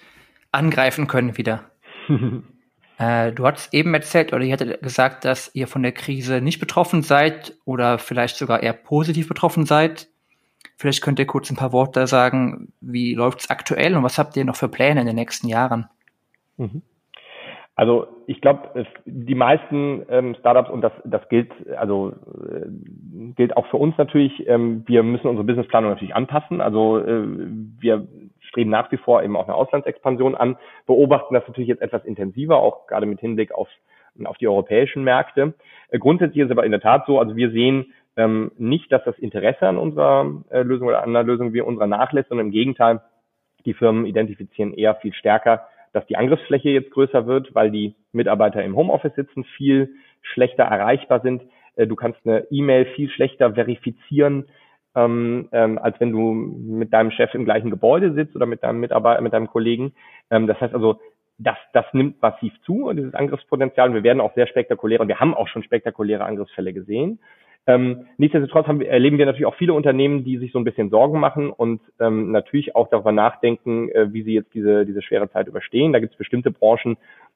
[0.51, 1.63] angreifen können wieder.
[2.99, 6.59] äh, du hast eben erzählt oder ihr hattet gesagt, dass ihr von der Krise nicht
[6.59, 10.07] betroffen seid oder vielleicht sogar eher positiv betroffen seid.
[10.75, 14.35] Vielleicht könnt ihr kurz ein paar Worte sagen, wie läuft es aktuell und was habt
[14.35, 15.87] ihr noch für Pläne in den nächsten Jahren?
[16.57, 16.81] Mhm.
[17.77, 22.11] Also ich glaube, die meisten ähm, Startups und das, das gilt also
[22.51, 22.65] äh,
[23.35, 24.47] gilt auch für uns natürlich.
[24.47, 26.59] Ähm, wir müssen unsere Businessplanung natürlich anpassen.
[26.59, 27.23] Also äh,
[27.79, 28.07] wir
[28.39, 32.57] streben nach wie vor eben auch eine Auslandsexpansion an, beobachten das natürlich jetzt etwas intensiver,
[32.57, 33.69] auch gerade mit Hinblick auf
[34.25, 35.53] auf die europäischen Märkte.
[35.89, 39.03] Äh, grundsätzlich ist es aber in der Tat so, also wir sehen ähm, nicht, dass
[39.05, 42.51] das Interesse an unserer äh, Lösung oder an einer Lösung wie unserer nachlässt, sondern im
[42.51, 43.01] Gegenteil,
[43.65, 48.63] die Firmen identifizieren eher viel stärker, dass die Angriffsfläche jetzt größer wird, weil die Mitarbeiter
[48.63, 51.43] im Homeoffice sitzen, viel schlechter erreichbar sind.
[51.75, 54.45] Äh, du kannst eine E-Mail viel schlechter verifizieren,
[54.95, 58.79] ähm, ähm, als wenn du mit deinem Chef im gleichen Gebäude sitzt oder mit deinem
[58.79, 59.93] Mitarbeiter, mit deinem Kollegen.
[60.31, 60.99] Ähm, das heißt also,
[61.37, 63.89] das, das nimmt massiv zu, dieses Angriffspotenzial.
[63.89, 67.19] Und wir werden auch sehr spektakuläre, und wir haben auch schon spektakuläre Angriffsfälle gesehen.
[67.67, 71.19] Ähm, nichtsdestotrotz haben erleben wir natürlich auch viele Unternehmen, die sich so ein bisschen Sorgen
[71.19, 75.47] machen und ähm, natürlich auch darüber nachdenken, äh, wie sie jetzt diese, diese schwere Zeit
[75.47, 75.91] überstehen.
[75.91, 76.95] Da gibt es bestimmte Branchen,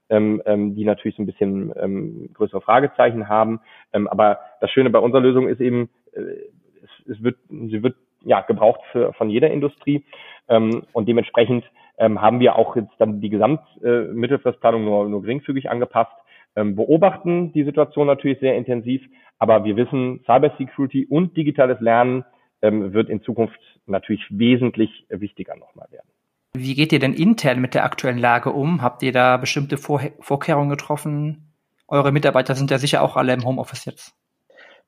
[0.10, 3.60] ähm, ähm, die natürlich so ein bisschen ähm, größere Fragezeichen haben.
[3.92, 7.96] Ähm, aber das Schöne bei unserer Lösung ist eben, äh, es, es wird, sie wird
[8.22, 10.06] ja gebraucht für, von jeder Industrie
[10.48, 11.66] ähm, und dementsprechend
[12.02, 16.12] ähm, haben wir auch jetzt dann die Gesamtmittelfristplanung äh, nur, nur geringfügig angepasst,
[16.56, 19.04] ähm, beobachten die Situation natürlich sehr intensiv,
[19.38, 22.26] aber wir wissen, Cybersecurity und digitales Lernen
[22.64, 26.08] ähm, wird in Zukunft natürlich wesentlich wichtiger nochmal werden.
[26.54, 28.82] Wie geht ihr denn intern mit der aktuellen Lage um?
[28.82, 31.54] Habt ihr da bestimmte Vor Vorkehrungen getroffen?
[31.88, 34.14] Eure Mitarbeiter sind ja sicher auch alle im Homeoffice jetzt.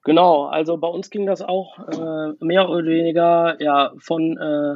[0.04, 4.76] Genau, also bei uns ging das auch äh, mehr oder weniger ja von äh,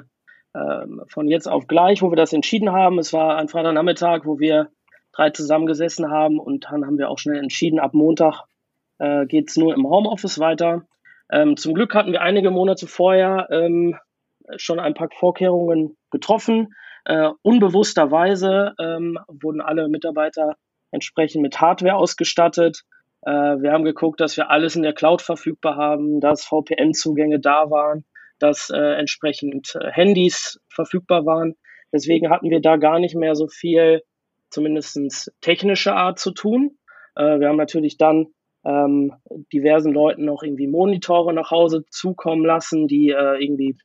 [0.54, 2.98] von jetzt auf gleich, wo wir das entschieden haben.
[2.98, 4.70] Es war ein Freitagnachmittag, wo wir
[5.12, 8.44] drei zusammengesessen haben und dann haben wir auch schnell entschieden, ab Montag
[9.00, 10.84] äh, geht es nur im Homeoffice weiter.
[11.32, 13.98] Ähm, zum Glück hatten wir einige Monate vorher ähm,
[14.56, 16.74] schon ein paar Vorkehrungen getroffen.
[17.06, 20.56] Äh, unbewussterweise ähm, wurden alle Mitarbeiter
[20.92, 22.84] entsprechend mit Hardware ausgestattet.
[23.24, 27.70] Äh, wir haben geguckt, dass wir alles in der Cloud verfügbar haben, dass VPN-Zugänge da
[27.70, 28.06] waren,
[28.40, 31.56] dass äh, entsprechend äh, Handys verfügbar waren.
[31.92, 34.04] Deswegen hatten wir da gar nicht mehr so viel,
[34.50, 36.78] zumindest technische Art zu tun.
[37.16, 38.28] Äh, wir haben natürlich dann
[38.66, 39.14] ähm,
[39.54, 43.78] diversen Leuten noch irgendwie Monitore nach Hause zukommen lassen, die äh, irgendwie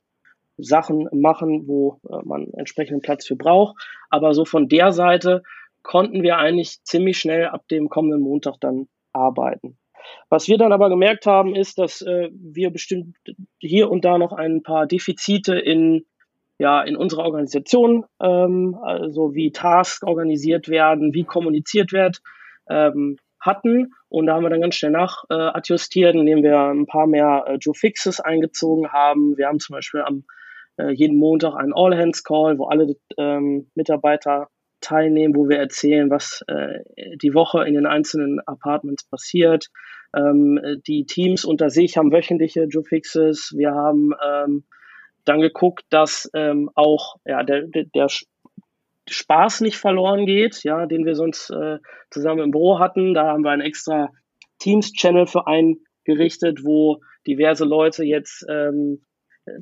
[0.57, 3.75] Sachen machen, wo äh, man entsprechenden Platz für braucht.
[4.09, 5.43] Aber so von der Seite
[5.83, 9.77] konnten wir eigentlich ziemlich schnell ab dem kommenden Montag dann arbeiten.
[10.29, 13.15] Was wir dann aber gemerkt haben, ist, dass äh, wir bestimmt
[13.59, 16.05] hier und da noch ein paar Defizite in
[16.59, 22.21] ja in unserer Organisation, ähm, also wie Tasks organisiert werden, wie kommuniziert wird,
[22.69, 23.93] ähm, hatten.
[24.07, 25.51] Und da haben wir dann ganz schnell nach äh,
[26.19, 29.37] indem wir ein paar mehr äh, Joe Fixes eingezogen haben.
[29.37, 30.23] Wir haben zum Beispiel am
[30.77, 34.47] äh, jeden Montag einen All-Hands-Call, wo alle ähm, Mitarbeiter
[34.83, 36.79] teilnehmen, wo wir erzählen, was äh,
[37.21, 39.67] die Woche in den einzelnen Apartments passiert.
[40.15, 43.53] Ähm, die Teams unter sich haben wöchentliche Joe Fixes.
[43.55, 44.63] Wir haben ähm,
[45.25, 48.07] dann geguckt, dass ähm, auch ja, der, der,
[49.09, 53.13] Spaß nicht verloren geht, ja, den wir sonst äh, zusammen im Büro hatten.
[53.13, 54.09] Da haben wir einen extra
[54.59, 59.03] Teams-Channel für eingerichtet, wo diverse Leute jetzt ähm,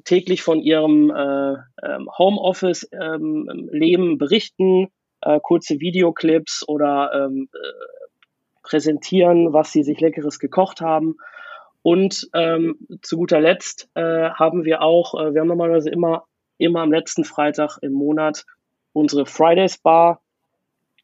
[0.04, 1.54] täglich von ihrem äh,
[1.84, 4.90] ähm, Homeoffice-Leben ähm, berichten,
[5.22, 8.02] äh, kurze Videoclips oder ähm, äh,
[8.64, 11.18] präsentieren, was sie sich leckeres gekocht haben.
[11.84, 16.26] Und ähm, zu guter Letzt äh, haben wir auch, äh, wir haben normalerweise immer,
[16.58, 18.46] immer am letzten Freitag im Monat
[18.94, 20.22] unsere Fridays Bar.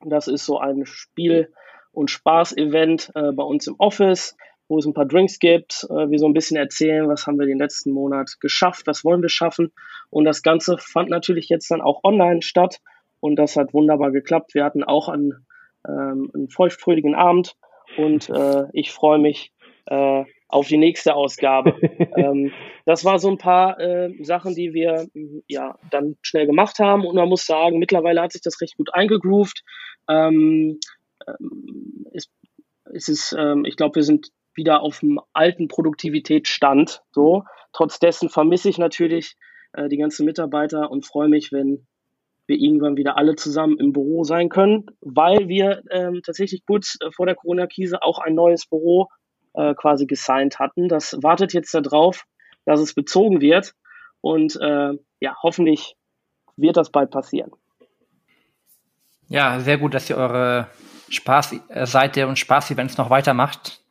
[0.06, 1.52] Das ist so ein Spiel-
[1.92, 6.20] und Spaß-Event äh, bei uns im Office, wo es ein paar Drinks gibt, äh, wir
[6.20, 9.72] so ein bisschen erzählen, was haben wir den letzten Monat geschafft, was wollen wir schaffen.
[10.12, 12.82] Und das Ganze fand natürlich jetzt dann auch online statt
[13.20, 14.54] und das hat wunderbar geklappt.
[14.54, 15.46] Wir hatten auch einen,
[15.88, 17.56] ähm, einen feuchtfröhligen Abend
[17.98, 19.52] und äh, ich freue mich,
[19.86, 21.76] äh, auf die nächste Ausgabe.
[22.16, 22.52] ähm,
[22.86, 25.08] das war so ein paar äh, Sachen, die wir
[25.48, 28.94] ja dann schnell gemacht haben und man muss sagen, mittlerweile hat sich das recht gut
[28.94, 29.64] eingegroovt.
[30.10, 30.80] Ähm,
[31.28, 32.30] ähm, es,
[32.94, 37.04] es ist, ähm, ich glaube, wir sind wieder auf dem alten Produktivitätsstand.
[37.12, 39.36] So, trotz dessen vermisse ich natürlich
[39.74, 41.88] äh, die ganzen Mitarbeiter und freue mich, wenn
[42.48, 47.12] wir irgendwann wieder alle zusammen im Büro sein können, weil wir ähm, tatsächlich kurz äh,
[47.12, 49.10] vor der Corona-Krise auch ein neues Büro
[49.54, 50.88] äh, quasi gesigned hatten.
[50.88, 52.24] Das wartet jetzt darauf,
[52.66, 53.74] dass es bezogen wird.
[54.22, 55.96] Und äh, ja, hoffentlich
[56.56, 57.52] wird das bald passieren.
[59.28, 60.68] Ja, sehr gut, dass ihr eure
[61.10, 63.82] Spaßseite und Spaß-Events noch weitermacht.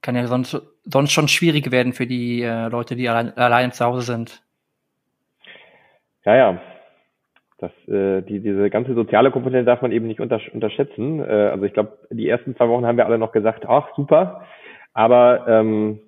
[0.00, 3.84] Kann ja sonst, sonst schon schwierig werden für die äh, Leute, die allein, allein zu
[3.84, 4.42] Hause sind.
[6.24, 6.60] Ja, ja,
[7.58, 11.20] das, äh, die, diese ganze soziale Komponente darf man eben nicht untersch unterschätzen.
[11.20, 14.44] Äh, also ich glaube, die ersten zwei Wochen haben wir alle noch gesagt, ach super,
[14.94, 16.00] aber ähm,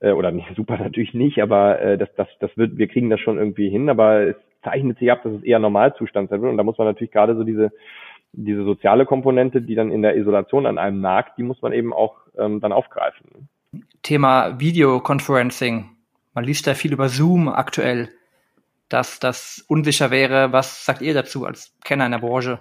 [0.00, 3.20] äh, oder nicht super natürlich nicht, aber äh, das, das, das wird, wir kriegen das
[3.20, 6.50] schon irgendwie hin, aber es zeichnet sich ab, dass es eher Normalzustand sein wird.
[6.50, 7.72] Und da muss man natürlich gerade so diese
[8.32, 11.92] diese soziale Komponente, die dann in der Isolation an einem nagt, die muss man eben
[11.92, 13.48] auch ähm, dann aufgreifen.
[14.02, 15.90] Thema Videoconferencing.
[16.34, 18.08] Man liest da viel über Zoom aktuell
[18.92, 20.52] dass das unsicher wäre.
[20.52, 22.60] Was sagt ihr dazu als Kenner in der Branche?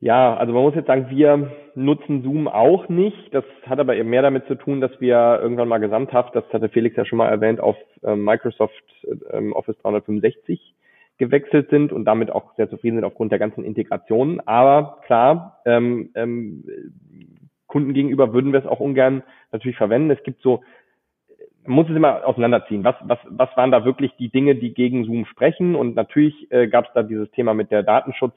[0.00, 3.32] Ja, also man muss jetzt sagen, wir nutzen Zoom auch nicht.
[3.32, 6.68] Das hat aber eben mehr damit zu tun, dass wir irgendwann mal gesamthaft, das hatte
[6.68, 8.82] Felix ja schon mal erwähnt, auf ähm, Microsoft
[9.30, 10.74] ähm, Office 365
[11.18, 14.40] gewechselt sind und damit auch sehr zufrieden sind aufgrund der ganzen Integration.
[14.40, 16.64] Aber klar, ähm, ähm,
[17.68, 20.10] Kunden gegenüber würden wir es auch ungern natürlich verwenden.
[20.10, 20.64] Es gibt so,
[21.64, 22.84] man muss es immer auseinanderziehen.
[22.84, 25.74] Was, was, was waren da wirklich die Dinge, die gegen Zoom sprechen?
[25.74, 28.34] Und natürlich äh, gab es da dieses Thema mit der Datenschutz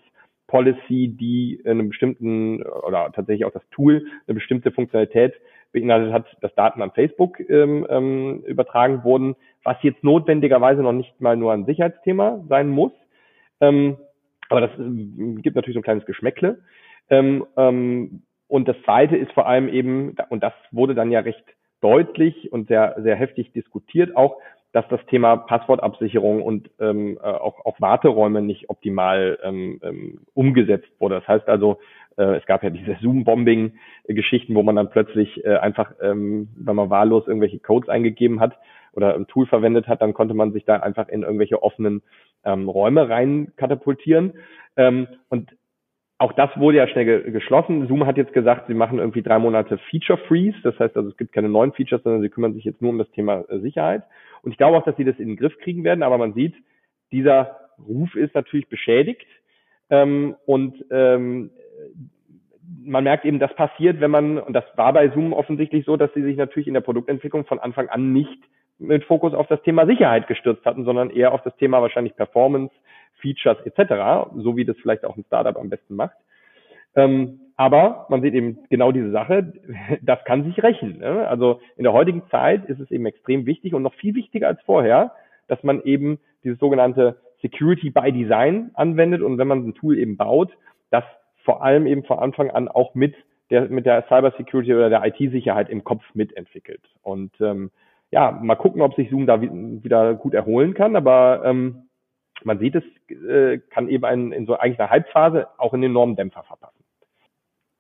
[0.48, 5.34] Policy, die einen bestimmten oder tatsächlich auch das Tool eine bestimmte Funktionalität
[5.72, 11.20] beinhaltet hat, dass Daten an Facebook ähm, ähm, übertragen wurden, was jetzt notwendigerweise noch nicht
[11.20, 12.92] mal nur ein Sicherheitsthema sein muss.
[13.60, 13.98] Ähm,
[14.50, 16.60] aber das äh, gibt natürlich so ein kleines Geschmäckle.
[17.10, 21.44] Ähm, ähm, und das Zweite ist vor allem eben, und das wurde dann ja recht
[21.82, 24.38] deutlich und sehr, sehr heftig diskutiert auch,
[24.76, 30.90] dass das Thema Passwortabsicherung und ähm, äh, auch, auch Warteräume nicht optimal ähm, ähm, umgesetzt
[31.00, 31.16] wurde.
[31.16, 31.80] Das heißt also,
[32.18, 36.90] äh, es gab ja diese Zoom-Bombing-Geschichten, wo man dann plötzlich äh, einfach, ähm, wenn man
[36.90, 38.58] wahllos irgendwelche Codes eingegeben hat
[38.92, 42.02] oder ein Tool verwendet hat, dann konnte man sich da einfach in irgendwelche offenen
[42.44, 44.34] ähm, Räume rein katapultieren.
[44.76, 45.56] Ähm, und
[46.18, 47.88] auch das wurde ja schnell ge geschlossen.
[47.88, 50.58] Zoom hat jetzt gesagt, sie machen irgendwie drei Monate Feature Freeze.
[50.64, 52.98] Das heißt also, es gibt keine neuen Features, sondern sie kümmern sich jetzt nur um
[52.98, 54.04] das Thema äh, Sicherheit.
[54.42, 56.04] Und ich glaube auch, dass sie das in den Griff kriegen werden.
[56.04, 56.56] Aber man sieht,
[57.12, 59.28] dieser Ruf ist natürlich beschädigt.
[59.90, 61.52] Ähm, und ähm,
[62.84, 66.14] man merkt eben, das passiert, wenn man, und das war bei Zoom offensichtlich so, dass
[66.14, 68.40] sie sich natürlich in der Produktentwicklung von Anfang an nicht
[68.80, 72.74] mit Fokus auf das Thema Sicherheit gestürzt hatten, sondern eher auf das Thema wahrscheinlich Performance,
[73.26, 76.16] Features etc., so wie das vielleicht auch ein Startup am besten macht.
[76.96, 79.54] Ähm, aber man sieht eben genau diese Sache,
[80.02, 81.00] das kann sich rächen.
[81.00, 81.28] Ne?
[81.28, 84.62] Also in der heutigen Zeit ist es eben extrem wichtig und noch viel wichtiger als
[84.62, 85.14] vorher,
[85.48, 90.18] dass man eben dieses sogenannte Security by Design anwendet und wenn man ein Tool eben
[90.18, 90.52] baut,
[90.92, 91.04] das
[91.44, 93.16] vor allem eben von Anfang an auch mit
[93.50, 96.82] der, mit der Cyber Security oder der IT-Sicherheit im Kopf mitentwickelt.
[97.04, 97.72] Und ähm,
[98.12, 101.85] ja, mal gucken, ob sich Zoom da wieder gut erholen kann, aber ähm,
[102.44, 106.16] man sieht es, äh, kann eben einen, in so eigentlich einer Halbphase auch einen enormen
[106.16, 106.84] Dämpfer verpassen.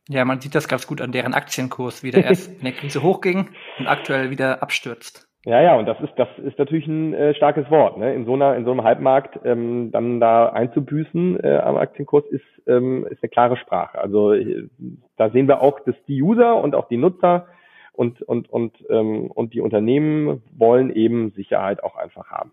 [0.07, 3.01] Ja, man sieht das ganz gut an deren Aktienkurs, wie der erst in der Krise
[3.01, 5.27] hochging und aktuell wieder abstürzt.
[5.45, 7.97] Ja, ja, und das ist, das ist natürlich ein äh, starkes Wort.
[7.97, 8.15] Ne?
[8.15, 12.43] In so einer, in so einem Halbmarkt ähm, dann da einzubüßen äh, am Aktienkurs ist,
[12.65, 13.99] ähm, ist eine klare Sprache.
[13.99, 14.67] Also äh,
[15.17, 17.47] da sehen wir auch, dass die User und auch die Nutzer
[17.93, 22.51] und und und ähm, und die Unternehmen wollen eben Sicherheit auch einfach haben.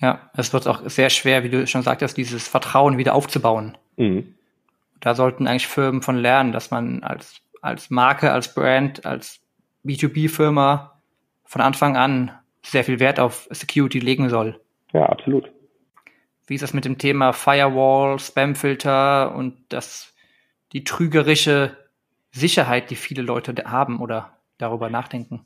[0.00, 3.76] Ja, es wird auch sehr schwer, wie du schon sagtest, dieses Vertrauen wieder aufzubauen.
[3.96, 4.34] Mhm.
[5.00, 9.40] Da sollten eigentlich Firmen von lernen, dass man als, als Marke, als Brand, als
[9.84, 11.00] B2B-Firma
[11.44, 12.32] von Anfang an
[12.62, 14.60] sehr viel Wert auf Security legen soll.
[14.92, 15.50] Ja, absolut.
[16.46, 20.14] Wie ist das mit dem Thema Firewall, Spamfilter und das,
[20.72, 21.76] die trügerische
[22.30, 25.44] Sicherheit, die viele Leute haben oder darüber nachdenken?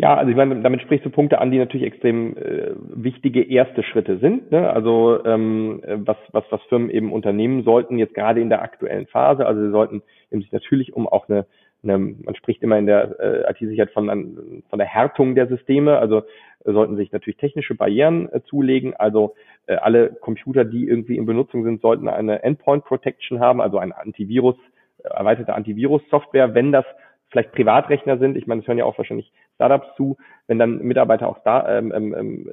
[0.00, 3.82] Ja, also ich meine, damit sprichst du Punkte an, die natürlich extrem äh, wichtige erste
[3.82, 4.50] Schritte sind.
[4.50, 4.70] Ne?
[4.70, 9.44] Also ähm, was, was, was Firmen eben unternehmen sollten, jetzt gerade in der aktuellen Phase.
[9.44, 11.44] Also sie sollten eben sich natürlich um auch eine,
[11.82, 16.22] eine man spricht immer in der äh, IT-Sicherheit von, von der Härtung der Systeme, also
[16.64, 18.94] sollten sich natürlich technische Barrieren äh, zulegen.
[18.94, 19.34] Also
[19.66, 23.92] äh, alle Computer, die irgendwie in Benutzung sind, sollten eine Endpoint Protection haben, also ein
[23.92, 24.56] Antivirus,
[25.04, 26.86] äh, erweiterte Antivirus-Software, wenn das
[27.30, 28.36] vielleicht Privatrechner sind.
[28.36, 30.16] Ich meine, es hören ja auch wahrscheinlich Startups zu.
[30.46, 32.50] Wenn dann Mitarbeiter auch da, ähm, ähm, ähm,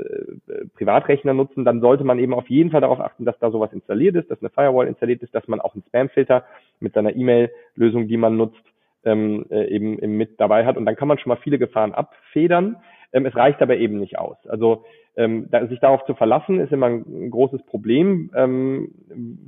[0.47, 3.73] äh, Privatrechner nutzen, dann sollte man eben auf jeden Fall darauf achten, dass da sowas
[3.73, 6.45] installiert ist, dass eine Firewall installiert ist, dass man auch einen Spamfilter
[6.79, 8.63] mit seiner E-Mail-Lösung, die man nutzt,
[9.03, 10.77] ähm, äh, eben, eben mit dabei hat.
[10.77, 12.77] Und dann kann man schon mal viele Gefahren abfedern.
[13.13, 14.37] Ähm, es reicht aber eben nicht aus.
[14.47, 14.85] Also
[15.15, 18.91] ähm, da, sich darauf zu verlassen, ist immer ein, ein großes Problem, ähm,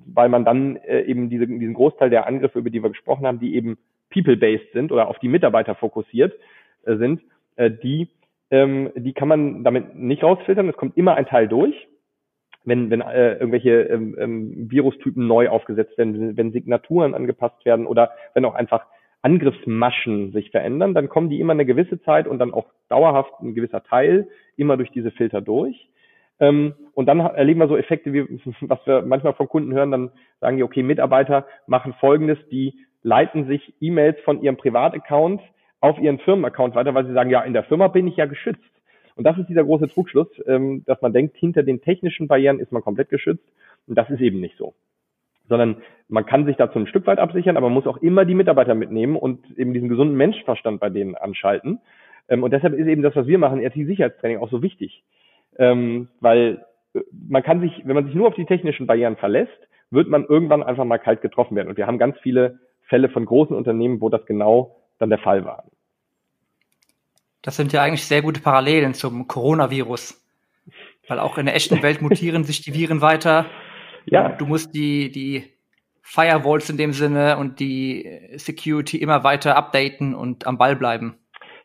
[0.08, 3.40] weil man dann äh, eben diese, diesen Großteil der Angriffe, über die wir gesprochen haben,
[3.40, 3.78] die eben
[4.10, 6.34] people-based sind oder auf die Mitarbeiter fokussiert
[6.86, 7.22] äh, sind,
[7.56, 8.10] äh, die,
[8.52, 10.70] ähm, die kann man damit nicht rausfiltern.
[10.70, 11.88] Es kommt immer ein Teil durch.
[12.66, 18.12] Wenn, wenn äh, irgendwelche ähm, ähm, Virustypen neu aufgesetzt werden, wenn Signaturen angepasst werden oder
[18.34, 18.86] wenn auch einfach
[19.22, 23.54] Angriffsmaschen sich verändern, dann kommen die immer eine gewisse Zeit und dann auch dauerhaft ein
[23.54, 25.90] gewisser Teil immer durch diese Filter durch.
[26.40, 28.26] Ähm, und dann erleben wir so Effekte, wie
[28.62, 33.48] was wir manchmal von Kunden hören, dann sagen die, okay, Mitarbeiter machen Folgendes, die leiten
[33.48, 35.42] sich E-Mails von ihrem Privataccount
[35.82, 38.62] auf ihren Firmenaccount weiter, weil sie sagen, ja, in der Firma bin ich ja geschützt.
[39.16, 42.72] Und das ist dieser große Trugschluss, ähm, dass man denkt, hinter den technischen Barrieren ist
[42.72, 43.44] man komplett geschützt.
[43.88, 44.74] Und das ist eben nicht so.
[45.48, 48.36] Sondern man kann sich dazu ein Stück weit absichern, aber man muss auch immer die
[48.36, 51.80] Mitarbeiter mitnehmen und eben diesen gesunden Menschverstand bei denen anschalten.
[52.30, 55.04] Ähm, und deshalb ist eben das, was wir machen, RT-Sicherheitstraining auch so wichtig.
[55.58, 59.68] Ähm, weil äh, man kann sich, wenn man sich nur auf die technischen Barrieren verlässt,
[59.92, 61.70] wird man irgendwann einfach mal kalt getroffen werden.
[61.70, 62.60] Und wir haben ganz viele
[62.90, 65.64] Fälle von großen Unternehmen, wo das genau dann der Fall war.
[67.42, 70.22] Das sind ja eigentlich sehr gute Parallelen zum Coronavirus.
[71.08, 73.46] Weil auch in der echten Welt mutieren sich die Viren weiter.
[74.06, 74.30] Ja.
[74.30, 75.46] Du musst die, die
[76.02, 81.16] Firewalls in dem Sinne und die Security immer weiter updaten und am Ball bleiben.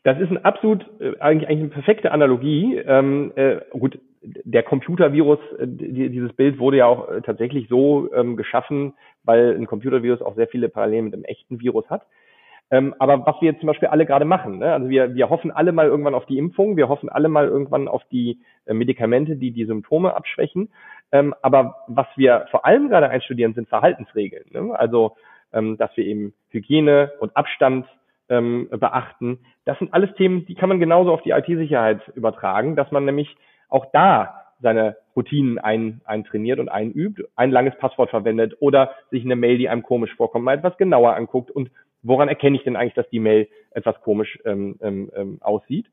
[0.03, 2.77] Das ist ein absolut, äh, eigentlich, eigentlich eine perfekte Analogie.
[2.77, 8.13] Ähm, äh, gut, der Computervirus, äh, die, dieses Bild wurde ja auch äh, tatsächlich so
[8.13, 8.93] ähm, geschaffen,
[9.25, 12.03] weil ein Computervirus auch sehr viele Parallelen mit einem echten Virus hat.
[12.71, 14.73] Ähm, aber was wir jetzt zum Beispiel alle gerade machen, ne?
[14.73, 17.87] also wir, wir hoffen alle mal irgendwann auf die Impfung, wir hoffen alle mal irgendwann
[17.87, 20.69] auf die äh, Medikamente, die die Symptome abschwächen.
[21.11, 24.45] Ähm, aber was wir vor allem gerade einstudieren, sind Verhaltensregeln.
[24.49, 24.77] Ne?
[24.77, 25.15] Also,
[25.53, 27.85] ähm, dass wir eben Hygiene und Abstand
[28.29, 29.39] ähm, beachten.
[29.65, 33.35] Das sind alles Themen, die kann man genauso auf die IT-Sicherheit übertragen, dass man nämlich
[33.69, 39.35] auch da seine Routinen ein, eintrainiert und einübt, ein langes Passwort verwendet oder sich eine
[39.35, 41.71] Mail, die einem komisch vorkommt, mal etwas genauer anguckt und
[42.03, 45.87] woran erkenne ich denn eigentlich, dass die Mail etwas komisch ähm, ähm, ähm aussieht.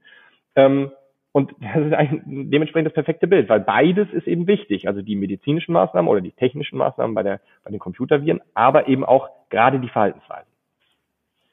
[0.54, 0.92] Ähm,
[1.32, 4.86] und das ist eigentlich dementsprechend das perfekte Bild, weil beides ist eben wichtig.
[4.86, 9.04] Also die medizinischen Maßnahmen oder die technischen Maßnahmen bei, der, bei den Computerviren, aber eben
[9.04, 10.52] auch gerade die Verhaltensweisen.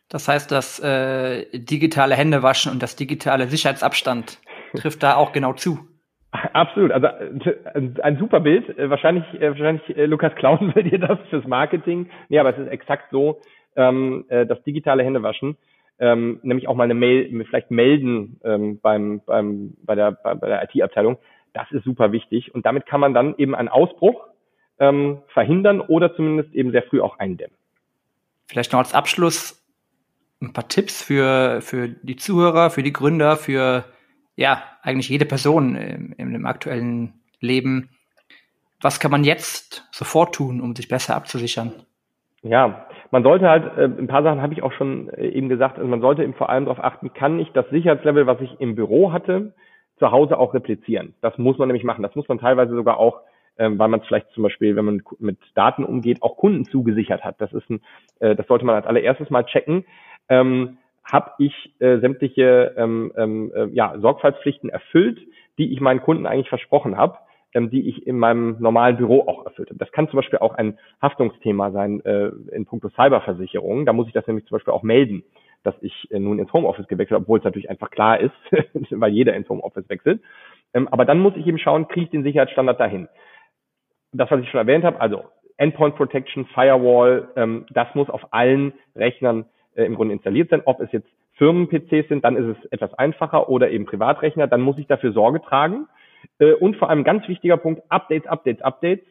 [0.09, 4.39] Das heißt, das äh, digitale Händewaschen und das digitale Sicherheitsabstand
[4.75, 5.87] trifft da auch genau zu.
[6.31, 7.07] Absolut, also
[8.01, 8.77] ein super Bild.
[8.77, 12.09] Äh, wahrscheinlich, äh, wahrscheinlich äh, Lukas klauen will dir das fürs Marketing.
[12.29, 13.41] Nee, aber es ist exakt so,
[13.75, 15.55] ähm, das digitale Händewaschen,
[15.99, 20.63] ähm, nämlich auch mal eine Mail, vielleicht melden ähm, beim, beim, bei der, bei der
[20.63, 21.17] IT-Abteilung.
[21.53, 22.53] Das ist super wichtig.
[22.53, 24.27] Und damit kann man dann eben einen Ausbruch
[24.79, 27.55] ähm, verhindern oder zumindest eben sehr früh auch eindämmen.
[28.47, 29.63] Vielleicht noch als Abschluss
[30.41, 33.85] ein paar Tipps für, für die Zuhörer, für die Gründer, für
[34.39, 37.89] ja, eigentlich jede Person im, im aktuellen Leben.
[38.81, 41.73] Was kann man jetzt sofort tun, um sich besser abzusichern?
[42.41, 45.77] Ja, man sollte halt, äh, ein paar Sachen habe ich auch schon äh, eben gesagt,
[45.77, 48.75] also man sollte eben vor allem darauf achten, kann ich das Sicherheitslevel, was ich im
[48.75, 49.53] Büro hatte,
[49.97, 51.15] zu Hause auch replizieren.
[51.19, 52.03] Das muss man nämlich machen.
[52.03, 53.19] Das muss man teilweise sogar auch,
[53.57, 57.25] ähm, weil man es vielleicht zum Beispiel, wenn man mit Daten umgeht, auch Kunden zugesichert
[57.25, 57.41] hat.
[57.41, 57.81] Das ist ein,
[58.21, 59.83] äh, das sollte man als allererstes mal checken.
[60.29, 60.77] Ähm,
[61.11, 65.19] habe ich äh, sämtliche ähm, ähm, äh, ja, Sorgfaltspflichten erfüllt,
[65.57, 67.17] die ich meinen Kunden eigentlich versprochen habe,
[67.53, 69.79] ähm, die ich in meinem normalen Büro auch erfüllt habe.
[69.79, 73.85] Das kann zum Beispiel auch ein Haftungsthema sein äh, in puncto Cyberversicherung.
[73.85, 75.23] Da muss ich das nämlich zum Beispiel auch melden,
[75.63, 78.35] dass ich äh, nun ins Homeoffice gewechselt obwohl es natürlich einfach klar ist,
[78.91, 80.21] weil jeder ins Homeoffice wechselt.
[80.73, 83.07] Ähm, aber dann muss ich eben schauen, kriege ich den Sicherheitsstandard dahin.
[84.11, 85.23] Das, was ich schon erwähnt habe, also
[85.57, 89.45] Endpoint Protection, Firewall, ähm, das muss auf allen Rechnern
[89.75, 90.61] äh, im Grunde installiert sein.
[90.65, 94.77] Ob es jetzt Firmen-PCs sind, dann ist es etwas einfacher oder eben Privatrechner, dann muss
[94.77, 95.87] ich dafür Sorge tragen.
[96.39, 99.05] Äh, und vor allem ganz wichtiger Punkt, Updates, Updates, Updates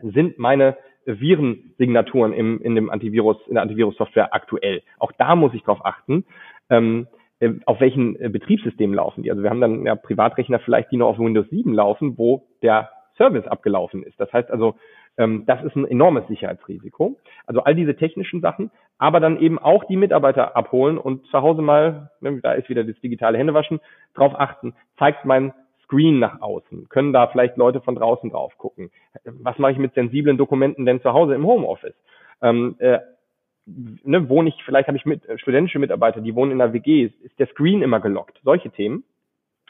[0.00, 4.82] sind meine Virensignaturen im, in dem Antivirus, in der Antivirus-Software aktuell.
[4.98, 6.24] Auch da muss ich darauf achten,
[6.68, 7.06] ähm,
[7.38, 9.30] äh, auf welchen Betriebssystemen laufen die.
[9.30, 12.90] Also wir haben dann ja Privatrechner vielleicht, die noch auf Windows 7 laufen, wo der
[13.16, 14.18] Service abgelaufen ist.
[14.20, 14.76] Das heißt also,
[15.16, 17.16] das ist ein enormes Sicherheitsrisiko.
[17.46, 21.62] Also all diese technischen Sachen, aber dann eben auch die Mitarbeiter abholen und zu Hause
[21.62, 23.80] mal, ne, da ist wieder das digitale Händewaschen,
[24.14, 25.54] drauf achten, zeigt mein
[25.84, 26.88] Screen nach außen?
[26.88, 28.90] Können da vielleicht Leute von draußen drauf gucken?
[29.24, 31.94] Was mache ich mit sensiblen Dokumenten denn zu Hause im Homeoffice?
[32.42, 32.98] Ähm, äh,
[33.66, 37.04] ne, wohne ich, vielleicht habe ich mit, äh, studentische Mitarbeiter, die wohnen in der WG,
[37.04, 38.38] ist der Screen immer gelockt?
[38.44, 39.04] Solche Themen.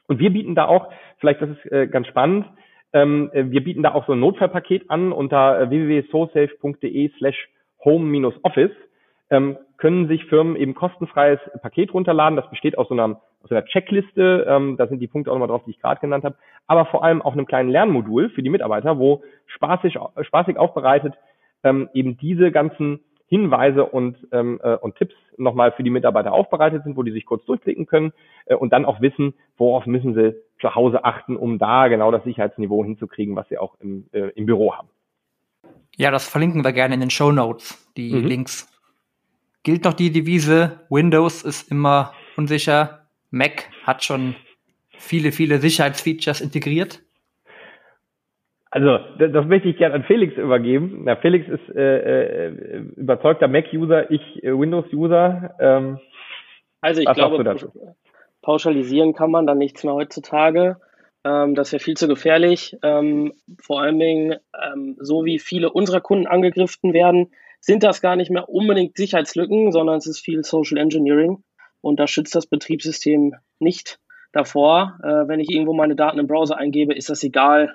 [0.08, 2.46] Und wir bieten da auch, vielleicht das ist äh, ganz spannend,
[2.92, 7.48] ähm, äh, wir bieten da auch so ein Notfallpaket an unter äh, www.sosafe.de slash
[7.84, 8.72] home-office
[9.30, 12.36] ähm, können sich Firmen eben kostenfreies Paket runterladen.
[12.36, 14.46] Das besteht aus so einer, aus einer Checkliste.
[14.48, 16.36] Ähm, da sind die Punkte auch nochmal drauf, die ich gerade genannt habe.
[16.66, 21.14] Aber vor allem auch einem kleinen Lernmodul für die Mitarbeiter, wo spaßig, spaßig aufbereitet
[21.64, 26.84] ähm, eben diese ganzen Hinweise und, ähm, äh, und Tipps nochmal für die Mitarbeiter aufbereitet
[26.84, 28.12] sind, wo die sich kurz durchklicken können
[28.46, 32.24] äh, und dann auch wissen, worauf müssen sie zu Hause achten, um da genau das
[32.24, 34.88] Sicherheitsniveau hinzukriegen, was sie auch im, äh, im Büro haben.
[35.96, 38.26] Ja, das verlinken wir gerne in den Show Notes, die mhm.
[38.26, 38.72] Links
[39.66, 44.36] gilt noch die Devise, Windows ist immer unsicher, Mac hat schon
[44.96, 47.02] viele, viele Sicherheitsfeatures integriert?
[48.76, 51.00] Also, das, das möchte ich gerne an Felix übergeben.
[51.04, 55.54] Na, Felix ist äh, äh, überzeugter Mac-User, ich äh, Windows-User.
[55.58, 55.98] Ähm,
[56.82, 57.70] also ich glaube,
[58.42, 60.76] pauschalisieren kann man dann nichts mehr heutzutage.
[61.24, 62.76] Ähm, das wäre viel zu gefährlich.
[62.82, 68.14] Ähm, vor allen Dingen, ähm, so wie viele unserer Kunden angegriffen werden, sind das gar
[68.14, 71.42] nicht mehr unbedingt Sicherheitslücken, sondern es ist viel Social Engineering
[71.80, 74.00] und da schützt das Betriebssystem nicht
[74.32, 74.98] davor.
[75.02, 77.74] Äh, wenn ich irgendwo meine Daten im Browser eingebe, ist das egal,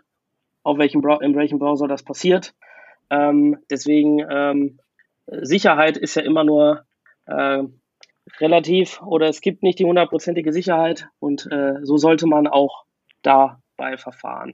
[0.64, 2.54] auf welchem in welchem Browser das passiert.
[3.10, 4.80] Ähm, deswegen ähm,
[5.28, 6.84] Sicherheit ist ja immer nur
[7.26, 7.64] äh,
[8.40, 12.86] relativ oder es gibt nicht die hundertprozentige Sicherheit und äh, so sollte man auch
[13.22, 14.54] dabei verfahren.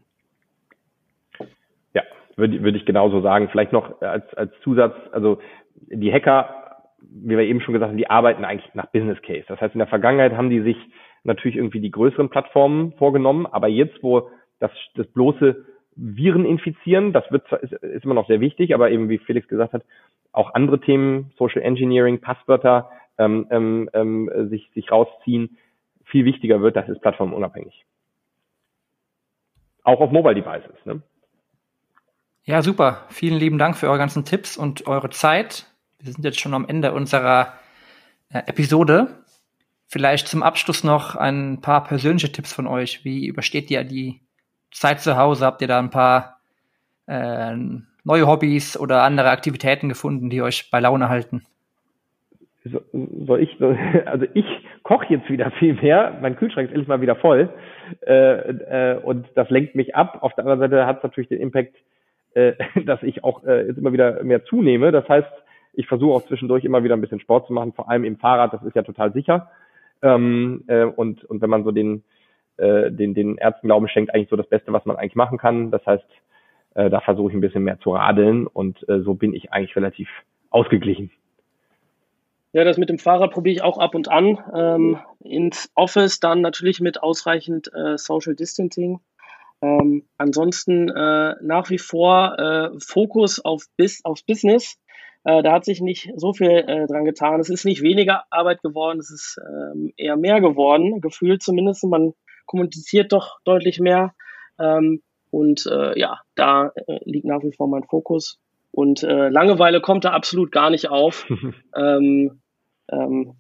[1.93, 2.03] Ja,
[2.36, 3.49] würde, würde ich genauso sagen.
[3.51, 5.39] Vielleicht noch als, als Zusatz, also
[5.76, 9.45] die Hacker, wie wir eben schon gesagt haben, die arbeiten eigentlich nach Business Case.
[9.47, 10.78] Das heißt, in der Vergangenheit haben die sich
[11.24, 14.30] natürlich irgendwie die größeren Plattformen vorgenommen, aber jetzt, wo
[14.60, 15.66] das, das bloße
[15.98, 19.74] Viren infizieren, das wird ist, ist immer noch sehr wichtig, aber eben wie Felix gesagt
[19.74, 19.84] hat,
[20.32, 25.58] auch andere Themen, Social Engineering, Passwörter, ähm, ähm, ähm, sich, sich rausziehen,
[26.06, 27.86] viel wichtiger wird, das ist plattformunabhängig.
[29.84, 30.76] Auch auf Mobile Devices.
[30.86, 31.02] Ne?
[32.43, 33.06] Ja, super.
[33.10, 35.66] Vielen lieben Dank für eure ganzen Tipps und eure Zeit.
[36.00, 37.54] Wir sind jetzt schon am Ende unserer
[38.30, 39.24] äh, Episode.
[39.88, 43.04] Vielleicht zum Abschluss noch ein paar persönliche Tipps von euch.
[43.04, 44.22] Wie übersteht ihr die
[44.72, 45.45] Zeit zu Hause?
[45.45, 46.39] Habt ihr da ein paar
[47.07, 47.55] äh,
[48.03, 51.45] neue Hobbys oder andere Aktivitäten gefunden, die euch bei Laune halten?
[52.65, 53.57] soll ich,
[54.05, 54.45] also ich
[54.84, 57.49] koche jetzt wieder viel mehr, mein Kühlschrank ist endlich mal wieder voll
[58.05, 60.20] äh, äh, und das lenkt mich ab.
[60.22, 61.76] Auf der anderen Seite hat es natürlich den Impact,
[62.34, 62.53] äh,
[62.86, 64.91] dass ich auch äh, jetzt immer wieder mehr zunehme.
[64.91, 65.28] Das heißt,
[65.74, 68.53] ich versuche auch zwischendurch immer wieder ein bisschen Sport zu machen, vor allem im Fahrrad,
[68.53, 69.49] das ist ja total sicher.
[70.01, 72.03] Ähm, äh, und, und wenn man so den,
[72.58, 75.72] äh, den, den Ärzten Glauben schenkt, eigentlich so das Beste, was man eigentlich machen kann.
[75.72, 76.05] Das heißt,
[76.76, 79.76] äh, da versuche ich ein bisschen mehr zu radeln und äh, so bin ich eigentlich
[79.76, 80.10] relativ
[80.49, 81.12] ausgeglichen.
[82.53, 84.39] Ja, das mit dem Fahrrad probiere ich auch ab und an.
[84.55, 88.99] Ähm, ins Office dann natürlich mit ausreichend äh, Social Distancing.
[89.62, 94.80] Ähm, ansonsten äh, nach wie vor äh, Fokus auf Bis aufs Business.
[95.24, 97.39] Äh, da hat sich nicht so viel äh, dran getan.
[97.39, 101.84] Es ist nicht weniger Arbeit geworden, es ist ähm, eher mehr geworden, gefühlt zumindest.
[101.84, 102.14] Man
[102.48, 104.16] kommuniziert doch deutlich mehr.
[104.60, 108.39] Ähm, und äh, ja, da äh, liegt nach wie vor mein Fokus.
[108.72, 111.28] Und äh, Langeweile kommt da absolut gar nicht auf.
[111.76, 112.41] ähm,
[112.89, 113.36] ähm,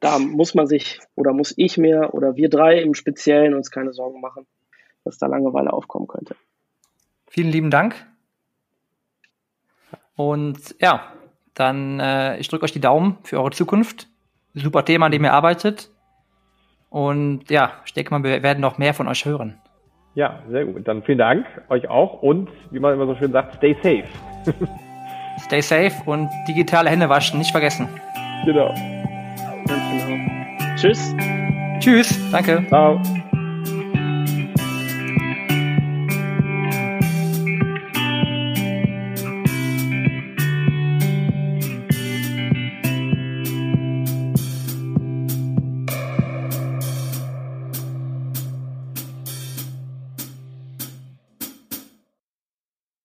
[0.00, 3.92] da muss man sich oder muss ich mir oder wir drei im Speziellen uns keine
[3.92, 4.46] Sorgen machen,
[5.04, 6.36] dass da Langeweile aufkommen könnte.
[7.26, 7.94] Vielen lieben Dank.
[10.14, 11.12] Und ja,
[11.54, 14.08] dann äh, ich drücke euch die Daumen für eure Zukunft.
[14.54, 15.90] Super Thema, an dem ihr arbeitet.
[16.90, 19.58] Und ja, ich denke mal, wir werden noch mehr von euch hören.
[20.14, 20.88] Ja, sehr gut.
[20.88, 24.04] Dann vielen Dank euch auch und wie man immer so schön sagt, stay safe.
[25.44, 27.88] stay safe und digitale Hände waschen, nicht vergessen.
[28.44, 28.74] Genau.
[29.66, 30.76] Ganz genau.
[30.76, 31.14] Tschüss.
[31.80, 32.30] Tschüss.
[32.32, 32.64] Danke.
[32.68, 33.00] Ciao.